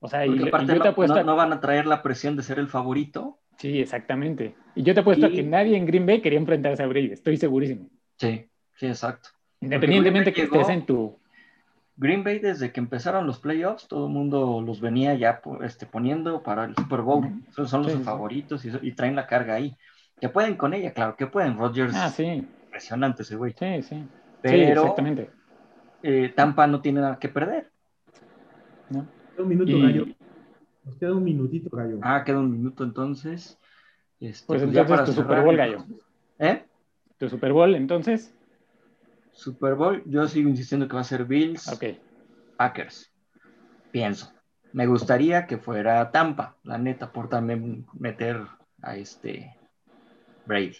O 0.00 0.08
sea, 0.08 0.26
y, 0.26 0.38
yo 0.38 0.50
te 0.82 0.88
apuesto 0.88 1.22
no, 1.22 1.36
van 1.36 1.52
a 1.52 1.60
traer 1.60 1.86
la 1.86 2.02
presión 2.02 2.34
de 2.34 2.42
ser 2.42 2.58
el 2.58 2.68
favorito. 2.68 3.38
Sí, 3.58 3.80
exactamente. 3.80 4.54
Y 4.74 4.82
yo 4.82 4.94
te 4.94 5.00
apuesto 5.00 5.26
a 5.26 5.30
que 5.30 5.42
nadie 5.42 5.76
en 5.76 5.84
Green 5.84 6.06
Bay 6.06 6.22
quería 6.22 6.38
enfrentarse 6.38 6.82
a 6.82 6.86
Brady, 6.86 7.12
estoy 7.12 7.36
segurísimo. 7.36 7.90
Sí, 8.16 8.46
sí, 8.76 8.86
exacto. 8.86 9.28
Independientemente 9.60 10.32
que 10.32 10.42
estés 10.42 10.70
en 10.70 10.86
tu... 10.86 11.18
Green 11.96 12.24
Bay 12.24 12.38
desde 12.38 12.72
que 12.72 12.80
empezaron 12.80 13.26
los 13.26 13.40
playoffs, 13.40 13.86
todo 13.86 14.06
el 14.06 14.12
mundo 14.12 14.62
los 14.64 14.80
venía 14.80 15.12
ya 15.14 15.42
este, 15.60 15.84
poniendo 15.84 16.42
para 16.42 16.64
el 16.64 16.74
Super 16.74 17.02
Bowl. 17.02 17.28
son 17.50 17.82
los 17.82 17.92
favoritos 18.02 18.64
y, 18.64 18.92
traen 18.92 19.14
la 19.14 19.26
carga 19.26 19.54
ahí. 19.54 19.76
Que 20.18 20.30
pueden 20.30 20.56
con 20.56 20.72
ella, 20.72 20.94
claro, 20.94 21.14
que 21.16 21.26
pueden. 21.26 21.58
Rodgers, 21.58 21.94
ah, 21.94 22.08
sí. 22.08 22.24
impresionante 22.24 23.22
ese 23.22 23.36
güey. 23.36 23.54
Sí, 23.58 23.82
sí. 23.82 24.02
Pero 24.40 24.80
exactamente. 24.80 25.30
Eh, 26.02 26.32
Tampa 26.34 26.66
no 26.66 26.80
tiene 26.80 27.02
nada 27.02 27.18
que 27.18 27.28
perder. 27.28 27.70
No 28.88 29.19
un 29.42 29.48
minuto, 29.48 29.72
Gallo. 29.78 30.06
Nos 30.84 30.96
queda 30.96 31.14
un 31.14 31.24
minutito, 31.24 31.74
Gallo. 31.74 31.98
Ah, 32.02 32.22
queda 32.24 32.38
un 32.38 32.50
minuto 32.50 32.84
entonces. 32.84 33.58
Este, 34.20 34.46
pues, 34.46 34.62
pues 34.62 34.76
entonces 34.76 35.06
tu 35.06 35.22
Super 35.22 35.42
Bowl, 35.42 35.56
Gallo. 35.56 35.84
¿Eh? 36.38 36.64
¿Tu 37.18 37.28
Super 37.28 37.52
Bowl 37.52 37.74
entonces? 37.74 38.34
Super 39.32 39.74
Bowl, 39.74 40.02
yo 40.06 40.26
sigo 40.26 40.48
insistiendo 40.48 40.88
que 40.88 40.94
va 40.94 41.00
a 41.00 41.04
ser 41.04 41.24
Bills. 41.24 41.68
Ok. 41.68 41.84
Packers. 42.56 43.10
Pienso. 43.90 44.32
Me 44.72 44.86
gustaría 44.86 45.46
que 45.46 45.58
fuera 45.58 46.10
Tampa, 46.10 46.56
la 46.62 46.78
neta, 46.78 47.10
por 47.12 47.28
también 47.28 47.86
meter 47.98 48.42
a 48.82 48.96
este 48.96 49.56
Brady. 50.46 50.76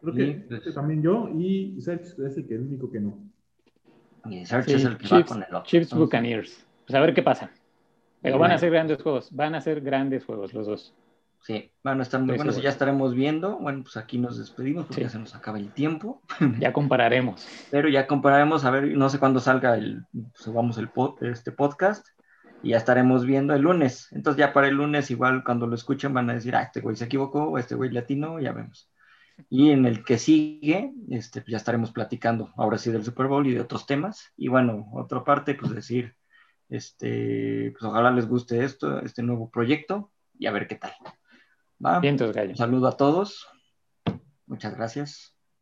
Creo 0.00 0.14
que, 0.14 0.46
pues, 0.48 0.74
también 0.74 1.02
yo 1.02 1.28
y 1.36 1.80
Sergio 1.80 2.26
es 2.26 2.36
el, 2.36 2.46
que, 2.46 2.54
el 2.54 2.60
único 2.62 2.90
que 2.90 3.00
no. 3.00 3.18
Y 4.30 4.46
Sergio 4.46 4.76
es 4.76 4.84
el 4.84 4.96
que 4.96 5.08
va 5.08 5.24
con 5.24 5.38
el 5.38 5.54
otro. 5.54 5.64
Chiefs 5.64 5.92
Buccaneers. 5.92 6.66
Pues 6.88 6.96
a 6.96 7.00
ver 7.00 7.12
qué 7.12 7.22
pasa. 7.22 7.50
Pero 8.22 8.38
van 8.38 8.50
a 8.50 8.58
ser 8.58 8.70
grandes 8.70 9.02
juegos, 9.02 9.28
van 9.30 9.54
a 9.54 9.60
ser 9.60 9.82
grandes 9.82 10.24
juegos 10.24 10.54
los 10.54 10.66
dos. 10.66 10.94
Sí, 11.42 11.70
van 11.84 12.00
a 12.00 12.02
estar 12.02 12.20
muy 12.20 12.34
buenos 12.34 12.58
y 12.58 12.62
ya 12.62 12.70
estaremos 12.70 13.14
viendo. 13.14 13.58
Bueno, 13.58 13.82
pues 13.82 13.98
aquí 13.98 14.16
nos 14.16 14.38
despedimos 14.38 14.86
porque 14.86 15.02
ya 15.02 15.10
se 15.10 15.18
nos 15.18 15.34
acaba 15.34 15.58
el 15.58 15.70
tiempo. 15.72 16.22
Ya 16.58 16.72
compararemos. 16.72 17.46
Pero 17.70 17.90
ya 17.90 18.06
compararemos, 18.06 18.64
a 18.64 18.70
ver, 18.70 18.96
no 18.96 19.10
sé 19.10 19.18
cuándo 19.18 19.38
salga 19.38 19.76
el, 19.76 20.06
subamos 20.34 20.78
el 20.78 20.90
este 21.20 21.52
podcast 21.52 22.06
y 22.62 22.70
ya 22.70 22.78
estaremos 22.78 23.26
viendo 23.26 23.54
el 23.54 23.62
lunes. 23.62 24.08
Entonces 24.12 24.38
ya 24.38 24.54
para 24.54 24.68
el 24.68 24.74
lunes 24.74 25.10
igual 25.10 25.44
cuando 25.44 25.66
lo 25.66 25.74
escuchen 25.74 26.14
van 26.14 26.30
a 26.30 26.34
decir, 26.34 26.56
ah, 26.56 26.62
este 26.62 26.80
güey 26.80 26.96
se 26.96 27.04
equivocó, 27.04 27.44
o 27.50 27.58
este 27.58 27.74
güey 27.74 27.90
latino, 27.90 28.40
ya 28.40 28.52
vemos. 28.52 28.90
Y 29.50 29.70
en 29.70 29.84
el 29.84 30.04
que 30.04 30.16
sigue, 30.16 30.92
este, 31.10 31.42
pues 31.42 31.52
ya 31.52 31.58
estaremos 31.58 31.92
platicando 31.92 32.50
ahora 32.56 32.78
sí 32.78 32.90
del 32.90 33.04
Super 33.04 33.26
Bowl 33.26 33.46
y 33.46 33.52
de 33.52 33.60
otros 33.60 33.86
temas. 33.86 34.32
Y 34.38 34.48
bueno, 34.48 34.88
otra 34.94 35.22
parte, 35.22 35.54
pues 35.54 35.72
decir, 35.72 36.16
este, 36.68 37.72
pues 37.72 37.82
ojalá 37.84 38.10
les 38.10 38.28
guste 38.28 38.64
esto, 38.64 39.00
este 39.00 39.22
nuevo 39.22 39.50
proyecto 39.50 40.12
y 40.38 40.46
a 40.46 40.52
ver 40.52 40.66
qué 40.66 40.76
tal. 40.76 40.92
¿Va? 41.84 42.00
Un 42.00 42.56
saludo 42.56 42.88
a 42.88 42.96
todos. 42.96 43.46
Muchas 44.46 44.74
gracias. 44.76 45.37